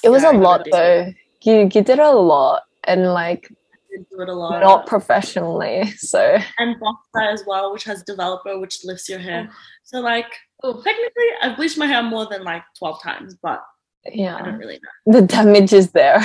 [0.02, 1.12] It was Yeah, a I lot though.
[1.42, 3.59] You you did a lot and like I did
[3.98, 4.60] do it a lot.
[4.60, 5.90] not professionally.
[5.98, 9.48] So and Boxer as well, which has developer, which lifts your hair.
[9.50, 9.54] Oh.
[9.84, 10.32] So like
[10.62, 10.74] Oh.
[10.82, 13.62] technically I've bleached my hair more than like 12 times, but
[14.06, 14.36] yeah.
[14.36, 15.20] I don't really know.
[15.20, 16.20] The damage is there.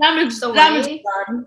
[0.00, 1.46] Damage, The damage way- done.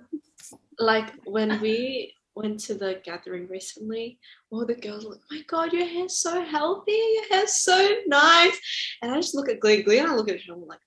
[0.79, 4.17] like when we went to the gathering recently,
[4.49, 6.91] all the girls were like, oh "My God, your hair's so healthy.
[7.15, 8.57] Your hair's so nice."
[9.01, 10.79] And I just look at Glee, Glee, and I look at her, and I'm like,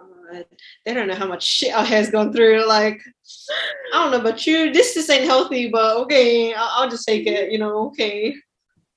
[0.00, 0.46] God,
[0.84, 2.66] they don't know how much shit our hair's gone through.
[2.66, 3.00] Like,
[3.92, 4.72] I don't know about you.
[4.72, 7.50] This just ain't healthy, but okay, I'll, I'll just take it.
[7.50, 8.34] You know, okay.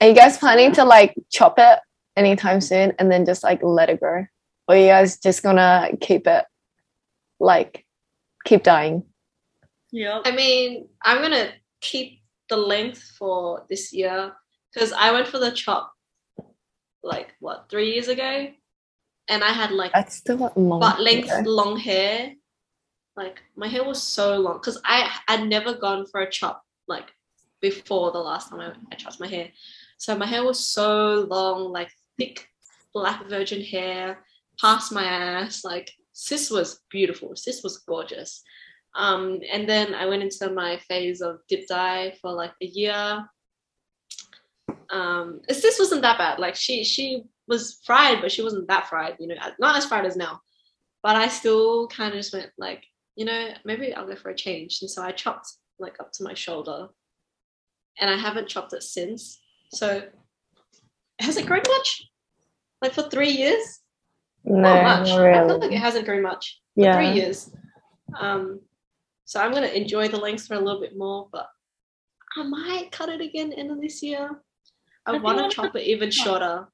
[0.01, 1.79] Are you guys planning to like chop it
[2.15, 4.25] anytime soon and then just like let it grow?
[4.67, 6.45] Or are you guys just gonna keep it
[7.39, 7.85] like
[8.45, 9.03] keep dying?
[9.91, 10.21] Yeah.
[10.25, 11.49] I mean, I'm gonna
[11.81, 14.33] keep the length for this year
[14.73, 15.91] because I went for the chop
[17.03, 18.47] like what three years ago,
[19.29, 21.49] and I had like That's still long butt length ago.
[21.49, 22.33] long hair.
[23.15, 27.11] Like my hair was so long because I had never gone for a chop like
[27.61, 29.49] before the last time I, I chopped my hair.
[29.97, 32.47] So my hair was so long, like thick
[32.93, 34.23] black virgin hair,
[34.59, 35.63] past my ass.
[35.63, 37.35] Like sis was beautiful.
[37.35, 38.43] Sis was gorgeous.
[38.95, 43.25] Um, and then I went into my phase of dip dye for like a year.
[44.89, 46.39] Um, sis wasn't that bad.
[46.39, 49.15] Like she she was fried, but she wasn't that fried.
[49.19, 50.39] You know, not as fried as now.
[51.01, 52.83] But I still kind of just went like,
[53.15, 54.79] you know, maybe I'll go for a change.
[54.81, 55.47] And so I chopped
[55.79, 56.87] like up to my shoulder,
[57.99, 59.41] and I haven't chopped it since.
[59.71, 60.03] So
[61.19, 62.03] has it grown much?
[62.81, 63.79] Like for three years?
[64.45, 65.07] No, not much.
[65.09, 66.95] not I feel like it hasn't grown much for Yeah.
[66.95, 67.49] three years.
[68.19, 68.59] Um,
[69.25, 71.47] so I'm gonna enjoy the length for a little bit more, but
[72.35, 74.41] I might cut it again end of this year.
[75.05, 76.67] I I want to chop it even shorter.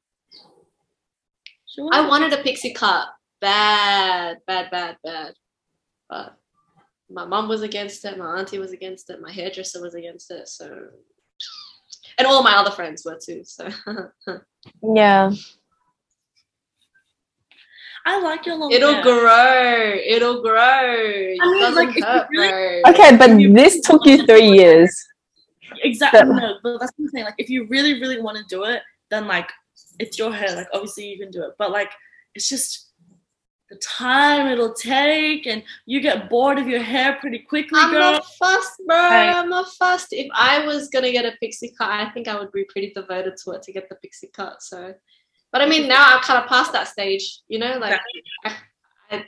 [1.80, 1.90] Sure.
[1.94, 3.08] I wanted a pixie cut,
[3.40, 5.34] bad, bad, bad, bad,
[6.10, 6.36] but
[7.10, 8.18] my mom was against it.
[8.18, 9.22] My auntie was against it.
[9.22, 10.48] My hairdresser was against it.
[10.50, 10.70] So,
[12.18, 13.44] and all my other friends were too.
[13.46, 13.70] So,
[14.96, 15.32] Yeah.
[18.06, 19.04] I like your long it'll hair.
[19.04, 20.00] grow.
[20.06, 20.94] It'll grow.
[20.94, 22.92] It mean, doesn't like, hurt, really- bro.
[22.94, 24.94] Okay, but this took you three years.
[25.84, 26.20] Exactly.
[26.20, 27.26] That- No, but that's what I'm saying.
[27.26, 29.50] Like, if you really, really want to do it, then like,
[30.00, 30.56] it's your hair.
[30.56, 31.92] Like, obviously you can do it, but like,
[32.34, 32.90] it's just
[33.70, 37.86] the time it'll take, and you get bored of your hair pretty quickly, girl.
[37.86, 38.12] I'm girl.
[38.14, 38.96] not fussed, bro.
[38.96, 39.30] Right.
[39.30, 40.08] I'm not fussed.
[40.12, 43.36] If I was gonna get a pixie cut, I think I would be pretty devoted
[43.44, 44.64] to it to get the pixie cut.
[44.64, 44.96] So,
[45.52, 47.42] but I mean, now I'm kind of past that stage.
[47.48, 48.00] You know, like
[48.46, 48.56] I,
[49.12, 49.26] I,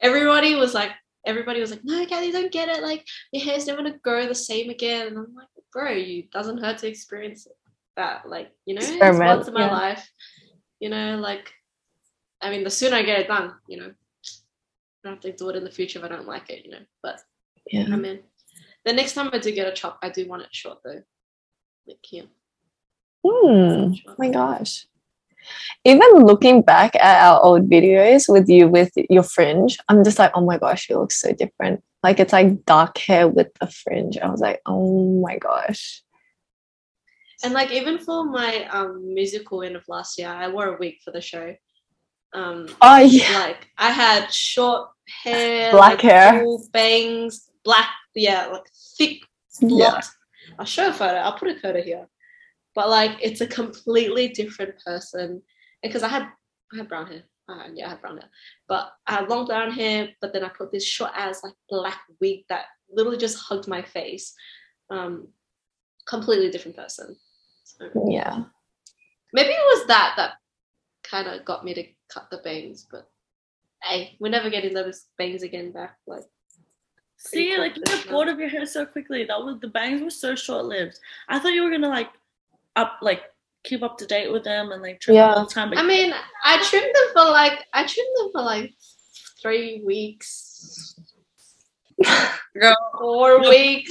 [0.00, 0.92] everybody was like,
[1.26, 2.82] everybody was like, no, Kathy, don't get it.
[2.82, 5.08] Like your hair's never gonna grow the same again.
[5.08, 7.48] And I'm like, bro, you doesn't hurt to experience
[7.96, 8.28] that.
[8.28, 9.72] Like, you know, it's Experiment, once in my yeah.
[9.72, 10.10] life.
[10.80, 11.52] You know, like,
[12.40, 13.92] I mean, the sooner I get it done, you know,
[15.04, 16.64] I don't have to do it in the future if I don't like it.
[16.64, 17.20] You know, but.
[17.70, 17.86] Yeah.
[17.92, 18.18] I mean,
[18.84, 21.02] the next time I do get a chop, I do want it short though.
[21.86, 22.24] Like here.
[23.24, 23.94] Hmm.
[24.08, 24.86] Oh my gosh.
[25.84, 30.32] Even looking back at our old videos with you with your fringe, I'm just like,
[30.34, 31.82] oh my gosh, you look so different.
[32.02, 34.18] Like it's like dark hair with the fringe.
[34.18, 36.02] I was like, oh my gosh.
[37.44, 40.96] And like even for my um musical end of last year, I wore a wig
[41.04, 41.54] for the show.
[42.34, 43.38] Um Oh yeah.
[43.38, 44.90] like I had short
[45.22, 46.44] hair, Black like, hair.
[46.72, 48.66] bangs, black, yeah, like
[48.98, 49.22] thick
[49.60, 50.00] Yeah.
[50.58, 51.16] I'll show a photo.
[51.16, 52.06] I'll put a photo here.
[52.74, 55.42] But like it's a completely different person.
[55.82, 56.22] Because I had
[56.72, 57.22] I had brown hair.
[57.48, 58.30] Uh, yeah, I had brown hair.
[58.68, 62.00] But I had long brown hair, but then I put this short ass like black
[62.20, 64.32] wig that literally just hugged my face.
[64.90, 65.28] Um
[66.06, 67.16] completely different person.
[67.92, 68.44] So Yeah.
[69.32, 70.34] maybe it was that that
[71.02, 73.08] kind of got me to cut the bangs, but
[73.82, 75.96] hey, we're never getting those bangs again back.
[76.06, 76.24] Like
[77.16, 79.24] See, cool like you for get bored of your hair so quickly.
[79.24, 80.98] That was the bangs were so short lived.
[81.28, 82.10] I thought you were gonna like
[82.76, 83.22] up like
[83.64, 85.70] keep up to date with them and like trim them all the time.
[85.70, 86.12] But I mean,
[86.44, 88.72] I trimmed them for like I trimmed them for like
[89.40, 90.96] three weeks,
[92.54, 93.90] girl, four weeks.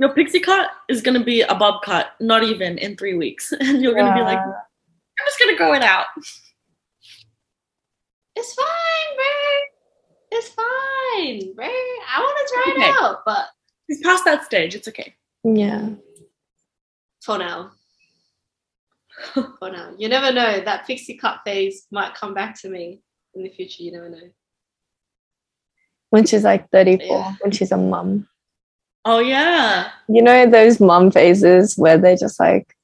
[0.00, 3.82] Your pixie cut is gonna be a bob cut, not even in three weeks, and
[3.82, 6.06] you're gonna be like, I'm just gonna grow it out.
[8.36, 10.38] It's fine, bro.
[10.38, 11.66] It's fine, bro.
[11.66, 12.88] I want to try Okay.
[12.90, 13.46] it out, but
[13.88, 14.74] He's past that stage.
[14.74, 15.14] It's okay.
[15.44, 15.90] Yeah.
[17.22, 17.72] for now.
[19.34, 19.92] for now.
[19.98, 20.60] You never know.
[20.60, 23.02] That pixie cut phase might come back to me
[23.34, 23.82] in the future.
[23.82, 24.30] You never know.
[26.10, 27.34] When she's like 34, Yeah.
[27.40, 28.28] when she's a mum.
[29.04, 32.76] Oh yeah, You know those mum phases where they're just like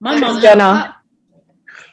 [0.00, 0.32] my Like, mom.
[0.34, 0.94] Kris Jenner.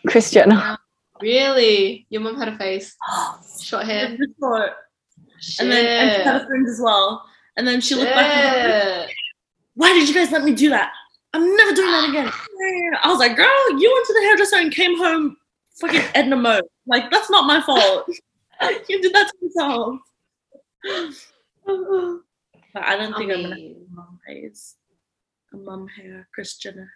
[0.08, 0.78] Kris Jenner.
[1.22, 2.06] Really?
[2.10, 2.96] Your mom had a face.
[3.62, 4.16] Short hair.
[4.40, 4.72] short,
[5.60, 7.26] and then and she had a fringe as well.
[7.58, 8.56] And then she looked back.
[8.56, 9.10] And like,
[9.74, 10.92] Why did you guys let me do that?
[11.34, 12.32] I'm never doing that again.
[13.04, 15.38] I was like, girl, you went to the hairdresser and came home
[15.80, 16.64] fucking Edna Mode.
[16.86, 18.08] Like, that's not my fault.
[18.88, 20.00] you did that to yourself.
[21.68, 22.22] Oh,
[22.76, 23.56] But I don't I think I'm gonna
[23.90, 24.76] mum haze.
[25.54, 26.92] A mum hair, Kris Jenner.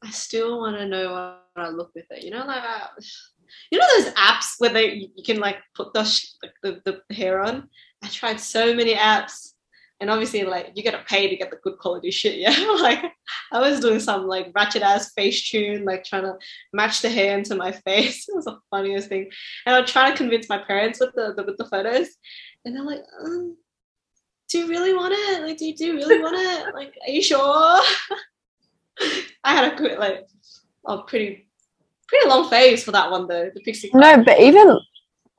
[0.00, 2.22] I still want to know what I look with it.
[2.22, 2.86] You know, like uh,
[3.72, 6.04] you know those apps where they you can like put the
[6.62, 7.68] the, the hair on.
[8.00, 9.54] I tried so many apps,
[10.00, 12.38] and obviously like you gotta pay to get the good quality shit.
[12.38, 13.12] Yeah, like
[13.52, 16.36] I was doing some like ratchet ass Facetune, like trying to
[16.72, 18.28] match the hair into my face.
[18.28, 19.30] It was the funniest thing,
[19.66, 22.08] and I was trying to convince my parents with the, the with the photos,
[22.64, 23.02] and they're like.
[23.24, 23.56] Um,
[24.50, 25.42] do you really want it?
[25.42, 26.74] Like, do you, do you really want it?
[26.74, 27.80] Like, are you sure?
[29.44, 30.26] I had a good, like,
[30.86, 31.46] a pretty,
[32.08, 33.50] pretty long face for that one though.
[33.54, 33.90] The pixie.
[33.94, 34.76] No, but even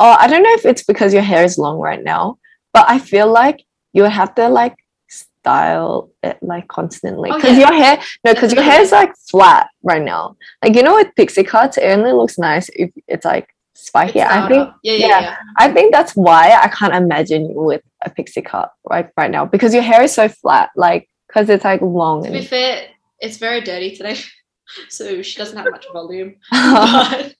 [0.01, 2.37] oh, I don't know if it's because your hair is long right now,
[2.73, 4.77] but I feel like you have to like
[5.07, 7.69] style it like constantly Oh, because yeah.
[7.69, 10.35] your hair no because your hair is like flat right now.
[10.63, 14.19] Like you know with pixie cuts, it only looks nice if it's like spiky.
[14.19, 15.35] It's I think yeah, yeah, yeah.
[15.57, 19.45] I think that's why I can't imagine you with a pixie cut right right now
[19.45, 22.87] because your hair is so flat, like because it's like long To be fair,
[23.19, 24.17] it's very dirty today,
[24.89, 26.35] so she doesn't have much volume.
[26.51, 27.35] But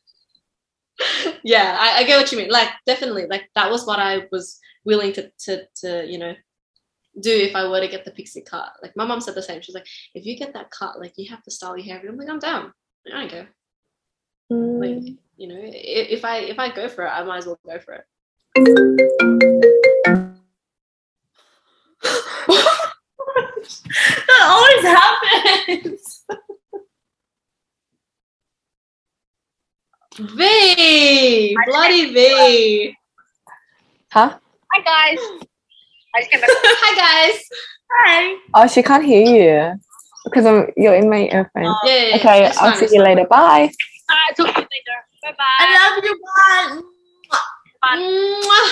[1.44, 2.50] yeah, I, I get what you mean.
[2.50, 6.34] Like, definitely, like that was what I was willing to, to, to, you know,
[7.20, 8.72] do if I were to get the pixie cut.
[8.82, 9.62] Like my mom said the same.
[9.62, 12.02] She's like, if you get that cut, like you have to style your hair.
[12.08, 12.74] I'm like, I'm down.
[13.14, 13.50] I don't care.
[14.50, 15.18] Like, Mm.
[15.38, 17.94] you know, if I if I go for it, I might as well go for
[17.94, 18.04] it.
[24.28, 26.26] that always happens.
[30.20, 32.98] V, bloody V.
[34.12, 34.38] Huh?
[34.74, 35.20] Hi guys.
[36.16, 36.50] I just came back.
[36.54, 37.44] Hi guys.
[37.92, 38.36] Hi.
[38.56, 39.80] Oh, she can't hear you
[40.26, 41.64] because I'm you're in my earphone.
[41.64, 43.16] Yeah, yeah, yeah, Okay, it's I'll fine, see you fine.
[43.18, 43.28] later.
[43.30, 43.72] Bye.
[44.08, 44.16] Bye.
[44.38, 44.98] Talk to you later.
[45.24, 45.60] Bye bye.
[45.60, 46.14] I love you.
[46.24, 46.82] Bye.
[47.98, 48.70] Mwah.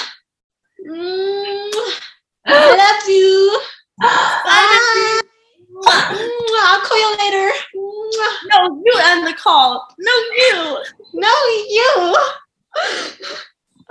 [0.87, 1.93] Mwah.
[2.47, 3.61] I love you.
[3.99, 5.21] Bye.
[5.75, 6.69] Mwah.
[6.69, 7.51] I'll call you later.
[7.75, 8.33] Mwah.
[8.51, 9.85] No, you end the call.
[9.99, 10.79] No, you.
[11.13, 11.33] No,
[11.69, 12.15] you.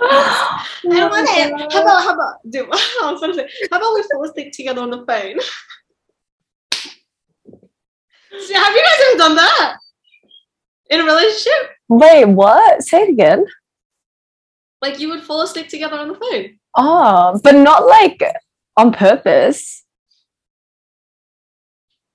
[0.01, 1.51] I don't want it.
[1.73, 4.81] How about how about dude, I was gonna say, how about we fall asleep together
[4.81, 5.39] on the phone?
[8.41, 9.77] See, have you guys ever done that?
[10.91, 11.71] In a relationship?
[11.89, 12.81] Wait, what?
[12.83, 13.45] Say it again.
[14.81, 16.57] Like you would fall asleep together on the phone?
[16.77, 18.23] Oh, but not like
[18.77, 19.83] on purpose.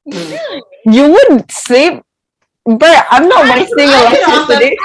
[0.07, 2.03] You would sleep,
[2.65, 4.77] but I'm not I- wasting I could electricity.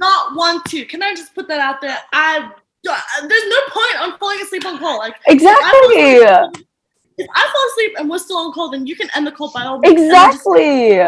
[0.00, 0.84] I would not want to.
[0.84, 1.96] Can I just put that out there?
[2.12, 2.50] I
[2.88, 4.98] uh, there's no point on falling asleep on call.
[4.98, 5.98] Like Exactly.
[7.18, 9.50] if I fall asleep and we're still on call, then you can end the call
[9.52, 10.00] by all means.
[10.00, 10.98] and then just- Exactly.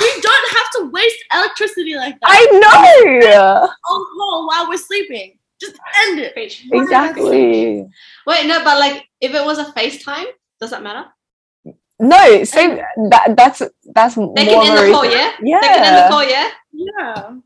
[0.00, 3.68] We don't have to waste electricity like that I know.
[3.90, 5.38] on call while we're sleeping.
[5.60, 6.32] Just end it.
[6.34, 6.66] Preach.
[6.72, 7.86] Exactly.
[8.26, 10.26] Wait, no, but like if it was a FaceTime,
[10.60, 11.06] does that matter?
[12.00, 12.76] No, same.
[13.10, 13.62] That that's
[13.94, 15.32] that's more They can end the call, yeah?
[15.40, 15.60] Yeah.
[15.60, 16.50] They can end the call, yeah?
[16.72, 17.36] Yeah.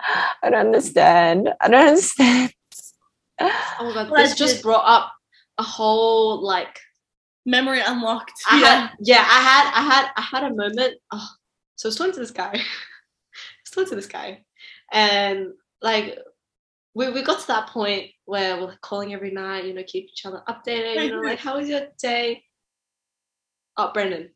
[0.00, 1.50] I don't understand.
[1.60, 2.52] I don't understand.
[3.40, 5.12] Oh my god, this just brought up
[5.58, 6.80] a whole like
[7.46, 8.32] Memory unlocked.
[8.50, 8.66] I yeah.
[8.66, 10.94] had yeah, I had I had I had a moment.
[11.10, 11.28] Oh,
[11.76, 12.50] so I was talking to this guy.
[12.52, 14.44] I was talking to this guy,
[14.92, 16.18] and like
[16.94, 20.26] we, we got to that point where we're calling every night, you know, keep each
[20.26, 22.42] other updated, you know, like how was your day?
[23.78, 24.30] Oh, Brendan.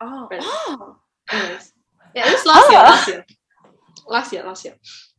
[0.00, 0.26] oh.
[0.28, 0.40] Right.
[0.42, 0.96] oh.
[1.30, 1.72] Anyways,
[2.14, 2.82] yeah, it was last year, Ah.
[2.82, 3.26] last year,
[4.08, 4.74] last year, last year.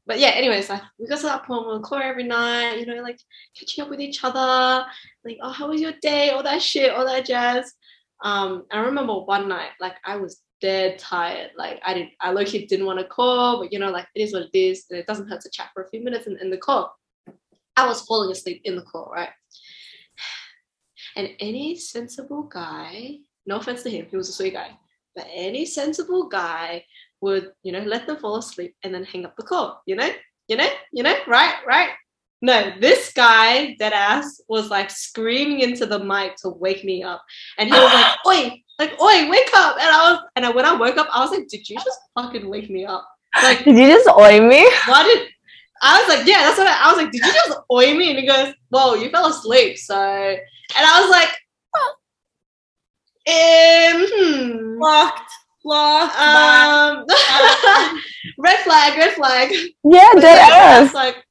[0.06, 3.02] But yeah, anyways, like we got to that point we'll call every night, you know,
[3.02, 3.20] like
[3.58, 4.86] catching up with each other,
[5.26, 6.30] like, oh, how was your day?
[6.30, 7.74] All that shit, all that jazz.
[8.24, 11.52] Um, I remember one night, like I was dead tired.
[11.58, 14.34] Like I didn't I low-key didn't want to call, but you know, like it is
[14.34, 16.50] what it is, and it doesn't hurt to chat for a few minutes in, in
[16.50, 16.96] the call.
[17.76, 19.30] I was falling asleep in the call, right?
[21.16, 24.78] And any sensible guy, no offense to him, he was a sweet guy,
[25.16, 26.86] but any sensible guy
[27.22, 30.10] would, you know, let them fall asleep and then hang up the call, you know,
[30.48, 31.90] you know, you know, right, right.
[32.42, 37.24] No, this guy, dead ass, was like screaming into the mic to wake me up,
[37.58, 40.66] and he was like, "Oi, like, oi, wake up!" And I was, and I, when
[40.66, 43.08] I woke up, I was like, "Did you just fucking wake me up?"
[43.42, 44.70] Like, Did you just oi me?
[44.86, 45.28] why did?
[45.82, 48.12] I was like, "Yeah, that's what I, I was like." Did you just oi me?
[48.12, 50.40] And he goes, "Whoa, you fell asleep." So, and
[50.76, 51.36] I was like,
[53.28, 54.80] um, hmm.
[54.80, 55.32] Locked.
[55.64, 56.16] Locked.
[56.16, 57.04] Bye.
[57.90, 58.00] Um,
[58.40, 59.52] red flag, red flag.
[59.84, 60.56] Yeah, But dead yeah,
[60.86, 60.94] ass.
[60.94, 61.24] like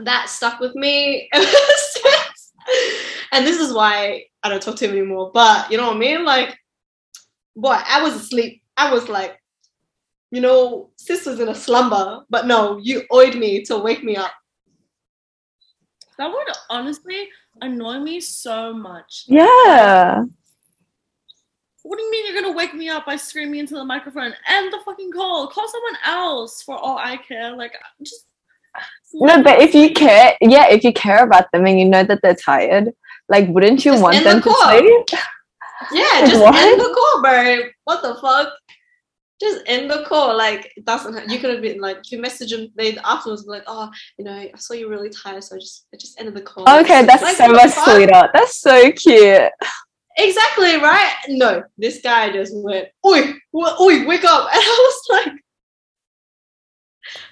[0.00, 1.28] that stuck with me.
[3.32, 5.30] And this is why I don't talk to him anymore.
[5.32, 6.24] But you know what I mean?
[6.24, 6.56] Like,
[7.56, 8.62] boy, I was asleep.
[8.76, 9.38] I was like,
[10.30, 14.16] you know, sis was in a slumber, but no, you owed me to wake me
[14.16, 14.32] up.
[16.18, 17.28] That would honestly
[17.60, 19.24] annoy me so much.
[19.26, 20.22] Yeah.
[21.84, 24.32] What do you mean you're gonna wake me up by screaming into the microphone?
[24.48, 25.48] End the fucking call.
[25.48, 27.56] Call someone else for all I care.
[27.56, 28.26] Like just
[29.14, 32.20] No, but if you care, yeah, if you care about them and you know that
[32.22, 32.90] they're tired,
[33.28, 35.20] like, wouldn't you Just want end the them to sleep?
[35.92, 36.54] Yeah, just What?
[36.54, 37.58] end the call, bro.
[37.84, 38.52] What the fuck?
[39.40, 40.36] Just end the call.
[40.36, 41.28] Like it doesn't.
[41.28, 44.52] You could have been like you message them they afterwards, like, oh, you know, I
[44.56, 46.62] saw you really tired, so I just I just ended the call.
[46.80, 47.88] Okay, that's Like, so much fuck?
[47.88, 48.30] sweeter.
[48.32, 49.50] That's so cute.
[50.18, 51.14] Exactly right.
[51.28, 55.32] No, this guy just went, oi, wa- oi, wake up, and I was like.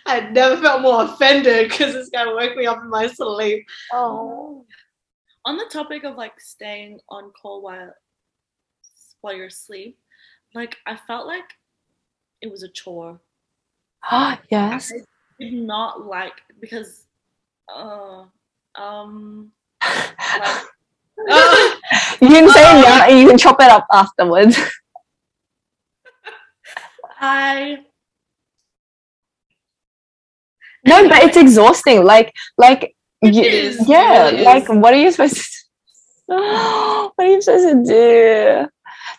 [0.07, 3.65] I never felt more offended because this guy woke me up in my sleep.
[3.93, 4.67] Oh.
[5.45, 7.95] on the topic of like staying on call while
[9.21, 9.99] while you're asleep,
[10.55, 11.45] like I felt like
[12.43, 13.21] it was a chore.
[14.11, 14.93] Oh yes.
[14.93, 15.01] I
[15.39, 17.07] did not like because
[17.73, 18.25] uh
[18.75, 19.53] um
[19.83, 20.65] like
[21.29, 21.79] Oh,
[22.21, 22.83] You can say Oh.
[22.83, 24.59] yeah, and you can chop it up afterwards.
[27.21, 27.79] I
[30.87, 32.05] No, but it's exhausting.
[32.05, 34.69] Like, like, It you, is, yeah, really like, is.
[34.71, 35.43] what are you supposed to?
[36.31, 38.67] What are you supposed to do?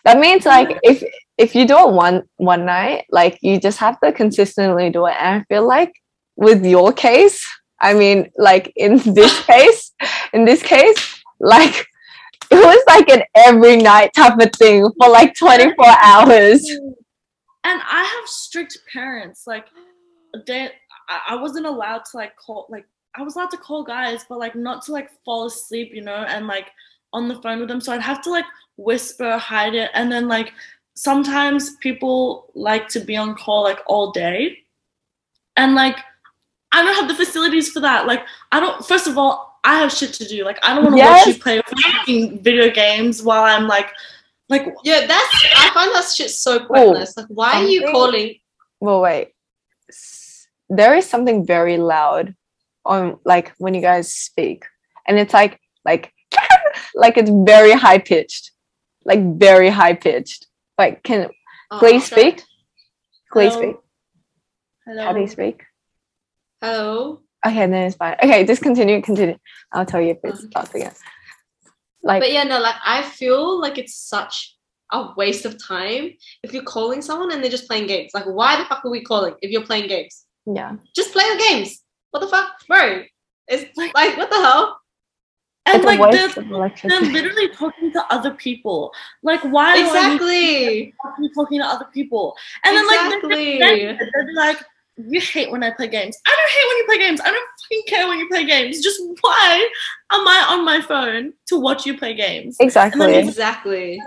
[0.04, 1.04] That means like if
[1.38, 5.14] if you do it one one night, like you just have to consistently do it.
[5.20, 5.92] And I feel like
[6.36, 7.46] with your case,
[7.80, 9.92] I mean, like in this case,
[10.32, 11.86] in this case, like
[12.52, 16.68] it was like an every night type of thing for like twenty four hours.
[17.64, 19.44] and I have strict parents.
[19.46, 19.66] Like
[20.46, 20.70] they
[21.28, 24.54] I wasn't allowed to like call like I was allowed to call guys, but like
[24.54, 26.70] not to like fall asleep, you know, and like
[27.12, 27.80] on the phone with them.
[27.80, 28.46] So I'd have to like
[28.76, 30.52] whisper, hide it, and then like
[30.94, 34.58] sometimes people like to be on call like all day.
[35.56, 35.98] And like
[36.72, 38.06] I don't have the facilities for that.
[38.06, 40.44] Like I don't first of all, I have shit to do.
[40.44, 43.90] Like I don't want to watch you play fucking video games while I'm like
[44.48, 46.66] like yeah, that's I find that shit so oh.
[46.66, 47.16] pointless.
[47.16, 48.36] Like, why are you calling?
[48.80, 49.28] Well, wait.
[50.68, 52.34] There is something very loud
[52.84, 54.64] on like when you guys speak,
[55.06, 56.12] and it's like like
[56.94, 58.52] like it's very high pitched,
[59.04, 60.46] like very high pitched.
[60.78, 61.28] Like, can
[61.72, 62.32] Oh, please okay.
[62.32, 62.44] speak?
[63.32, 63.62] Please Hello?
[63.62, 63.76] speak.
[64.84, 65.04] hello.
[65.04, 65.64] How do you speak?
[66.60, 67.20] Hello.
[67.46, 68.14] Okay, then it's fine.
[68.22, 69.00] Okay, just continue.
[69.02, 69.36] Continue.
[69.72, 70.48] I'll tell you if it's Okay.
[70.50, 70.92] starts again.
[72.02, 74.56] Like, But yeah, no, like I feel like it's such
[74.92, 76.10] a waste of time
[76.42, 78.10] if you're calling someone and they're just playing games.
[78.14, 80.24] Like, why the fuck are we calling if you're playing games?
[80.46, 81.80] yeah, Just play the games.
[82.10, 83.04] What the fuck, bro?
[83.48, 84.78] It's Like- like, what the hell?
[85.64, 88.92] And like they're, they're literally talking to other people.
[89.22, 90.94] Like why do I need Exactly.
[91.20, 92.34] be talking to other people?
[92.64, 94.58] And then like they're they're like,
[94.96, 96.18] you hate when I play games.
[96.26, 97.20] I don't hate when you play games.
[97.20, 98.82] I don't fucking care when you play games.
[98.82, 99.68] Just why
[100.10, 102.56] am I on my phone to watch you play games?
[102.60, 103.14] Exactly.
[103.16, 103.98] Exactly.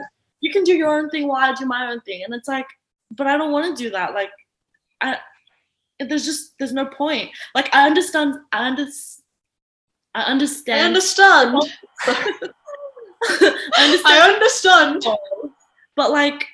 [0.41, 2.23] You can do your own thing while I do my own thing.
[2.23, 2.67] And it's like,
[3.11, 4.13] but I don't want to do that.
[4.13, 4.29] Like
[5.01, 5.17] I
[5.99, 7.31] there's just there's no point.
[7.53, 9.23] Like I understand I understand
[10.13, 10.85] I I understand.
[10.85, 11.55] understand.
[12.07, 15.05] I understand I understand.
[15.95, 16.45] but like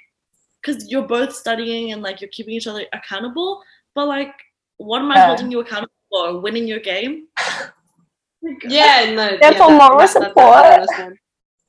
[0.62, 3.62] because you're both studying and like you're keeping each other accountable
[3.96, 4.34] but like
[4.78, 5.28] what am i Yeah.
[5.28, 7.28] holding you accountable for winning your game
[8.64, 9.38] Yeah, no.
[9.40, 10.66] Therefore, yeah, moral I support.
[10.66, 11.18] understand.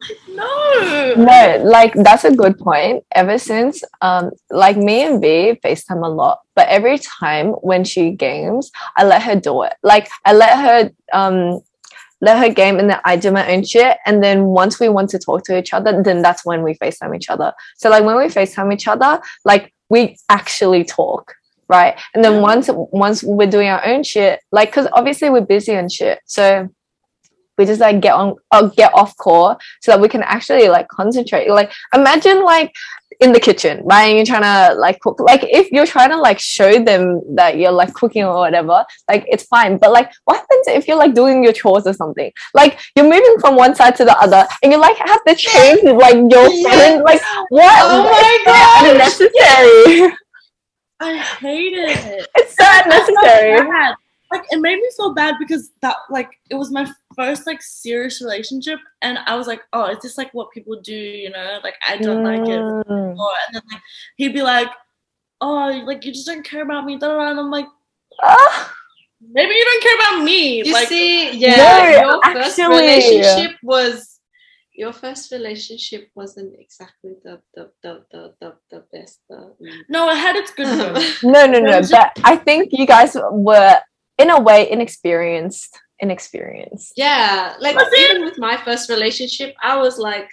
[0.28, 3.04] no no, like that's a good point.
[3.14, 8.10] Ever since, um, like me and V FaceTime a lot, but every time when she
[8.10, 9.74] games, I let her do it.
[9.82, 11.60] Like I let her, um,
[12.20, 13.98] let her game, and then I do my own shit.
[14.06, 17.14] And then once we want to talk to each other, then that's when we FaceTime
[17.14, 17.52] each other.
[17.76, 21.34] So like when we FaceTime each other, like we actually talk.
[21.68, 21.98] Right.
[22.14, 25.90] And then once once we're doing our own shit, like because obviously we're busy and
[25.90, 26.20] shit.
[26.26, 26.68] So
[27.58, 30.88] we just like get on uh, get off call so that we can actually like
[30.88, 31.48] concentrate.
[31.50, 32.74] Like imagine like
[33.20, 34.04] in the kitchen, right?
[34.06, 35.20] And you're trying to like cook.
[35.20, 39.24] Like if you're trying to like show them that you're like cooking or whatever, like
[39.28, 39.78] it's fine.
[39.78, 42.32] But like what happens if you're like doing your chores or something?
[42.52, 45.82] Like you're moving from one side to the other and you like have to change
[45.84, 46.94] like your Yes.
[46.94, 47.02] phone.
[47.04, 47.20] Like
[47.50, 47.80] what?
[47.82, 48.90] Oh my gosh.
[48.90, 50.16] unnecessary.
[51.02, 53.58] i hated it it's so unnecessary.
[53.68, 53.94] bad.
[54.30, 56.84] like it made me feel bad because that like it was my
[57.16, 60.94] first like serious relationship and i was like oh is this like what people do
[60.94, 62.84] you know like i don't like it Mm.
[62.90, 63.30] anymore.
[63.46, 63.82] and then like
[64.16, 64.68] he'd be like
[65.40, 67.30] oh like you just don't care about me da, da, da.
[67.30, 67.66] and i'm like
[68.22, 68.74] Ah.
[69.32, 73.52] maybe you don't care about me You like see, yeah, No, your first actually- relationship
[73.62, 74.11] was
[74.74, 79.20] your first relationship wasn't exactly the the the the the, the best.
[79.28, 79.80] The, mm.
[79.88, 81.80] no it had its good moments No, no, no.
[81.90, 83.78] But I think you guys were,
[84.18, 86.94] in a way, inexperienced inexperienced.
[86.96, 88.10] Yeah, like Was it?
[88.10, 90.28] even with my first relationship, I was like,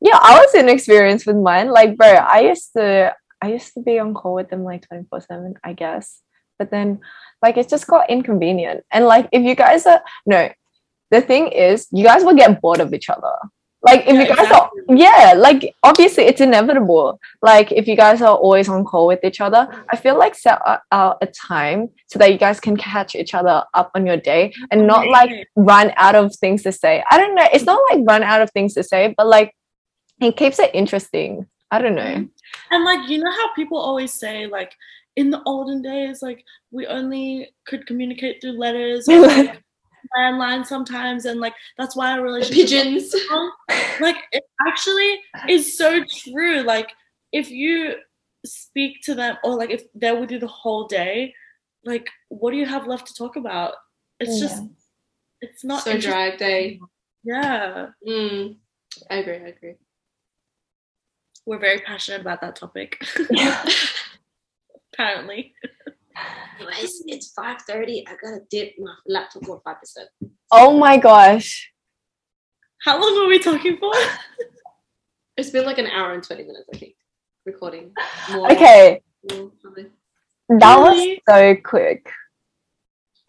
[0.00, 1.70] Yeah, I was inexperienced with mine.
[1.70, 5.54] Like, bro, I used to I used to be on call with them like 24-7,
[5.64, 6.20] I guess.
[6.58, 7.00] But then
[7.42, 8.84] like it just got inconvenient.
[8.90, 10.50] And like if you guys are no,
[11.10, 13.34] the thing is you guys will get bored of each other.
[13.82, 14.82] Like if Yeah, you guys exactly.
[14.88, 17.18] are yeah, like obviously it's inevitable.
[17.40, 20.60] Like if you guys are always on call with each other, I feel like set
[20.92, 24.52] out a time so that you guys can catch each other up on your day
[24.70, 27.02] and not like run out of things to say.
[27.10, 27.46] I don't know.
[27.52, 29.54] It's not like run out of things to say, but like
[30.20, 31.46] it keeps it interesting.
[31.70, 32.02] I don't know.
[32.02, 32.28] Mm.
[32.70, 34.74] And like you know how people always say like
[35.16, 39.62] in the olden days like we only could communicate through letters or like
[40.16, 43.14] landline sometimes and like that's why a relationship pigeons.
[44.00, 46.90] like it actually is so true like
[47.32, 47.94] if you
[48.44, 51.32] speak to them or like if they're with you the whole day
[51.84, 53.74] like what do you have left to talk about
[54.18, 54.62] it's just
[55.40, 56.10] it's not so interesting.
[56.12, 56.80] dry day.
[57.24, 58.56] yeah Mm,
[59.10, 59.36] I agree.
[59.36, 59.74] I agree.
[61.46, 63.02] we're very passionate about that topic
[64.92, 65.54] apparently
[66.58, 68.04] Anyways, it's five thirty.
[68.06, 70.08] I gotta dip my laptop for five percent.
[70.52, 71.70] Oh my gosh.
[72.84, 73.92] how long were we talking for
[75.36, 76.94] It's been like an hour and twenty minutes, I think,
[77.46, 77.92] recording.
[78.30, 79.00] More, Okay,
[79.32, 79.50] more,
[80.58, 82.10] that was so quick.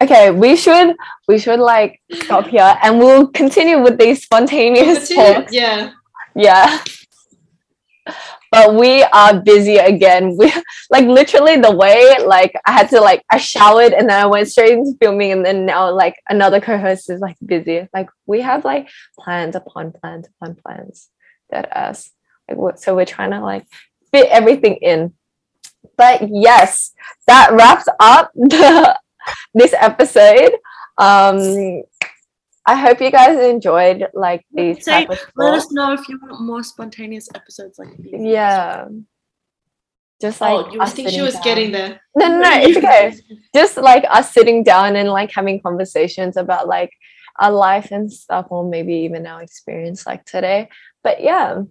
[0.02, 0.94] Okay, we should
[1.28, 5.34] we should like stop here and we'll continue with these spontaneous Continue.
[5.34, 5.52] talks.
[5.54, 5.92] Yeah.
[6.34, 6.82] Yeah.
[8.52, 10.36] But we are busy again.
[10.36, 10.52] We
[10.90, 14.46] like literally the way like I had to like I showered and then I went
[14.46, 17.88] straight into filming and then now like another co-host is like busy.
[17.94, 21.08] Like we have like plans upon plans upon plans
[21.48, 22.10] that us.
[22.46, 23.66] Like so we're trying to like
[24.12, 25.14] fit everything in.
[25.96, 26.92] But yes,
[27.26, 28.98] that wraps up the
[29.54, 30.52] this episode.
[30.98, 31.84] Um
[32.64, 36.62] I hope you guys enjoyed like these Say- let us know if you want more
[36.62, 38.86] spontaneous episodes like these Yeah.
[40.20, 41.42] Just like Oh, I think she was down.
[41.42, 42.00] getting there.
[42.14, 43.14] No, no, no, it's okay.
[43.54, 46.90] Just like us sitting down and like having conversations about like
[47.40, 50.68] our life and stuff, or maybe even our experience like today.
[51.02, 51.62] But yeah,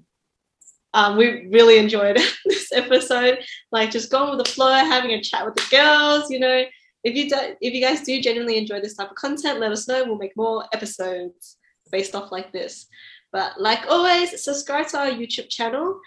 [0.93, 3.39] Um, we really enjoyed this episode.
[3.71, 6.29] Like just going with the flow, having a chat with the girls.
[6.29, 6.63] You know,
[7.03, 9.87] if you do, if you guys do genuinely enjoy this type of content, let us
[9.87, 10.03] know.
[10.05, 11.57] We'll make more episodes
[11.91, 12.87] based off like this.
[13.31, 15.99] But like always, subscribe to our YouTube channel.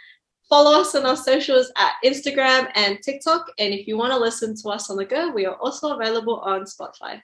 [0.49, 3.51] Follow us on our socials at Instagram and TikTok.
[3.59, 6.41] And if you want to listen to us on the go, we are also available
[6.41, 7.23] on Spotify.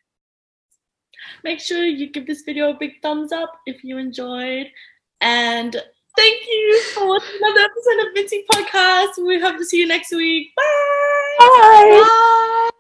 [1.45, 4.67] make sure you give this video a big thumbs up if you enjoyed
[5.21, 5.77] and
[6.17, 10.13] thank you for watching another episode of Mint-Tea Podcast we hope to see you next
[10.13, 12.01] week bye bye.
[12.03, 12.71] Bye.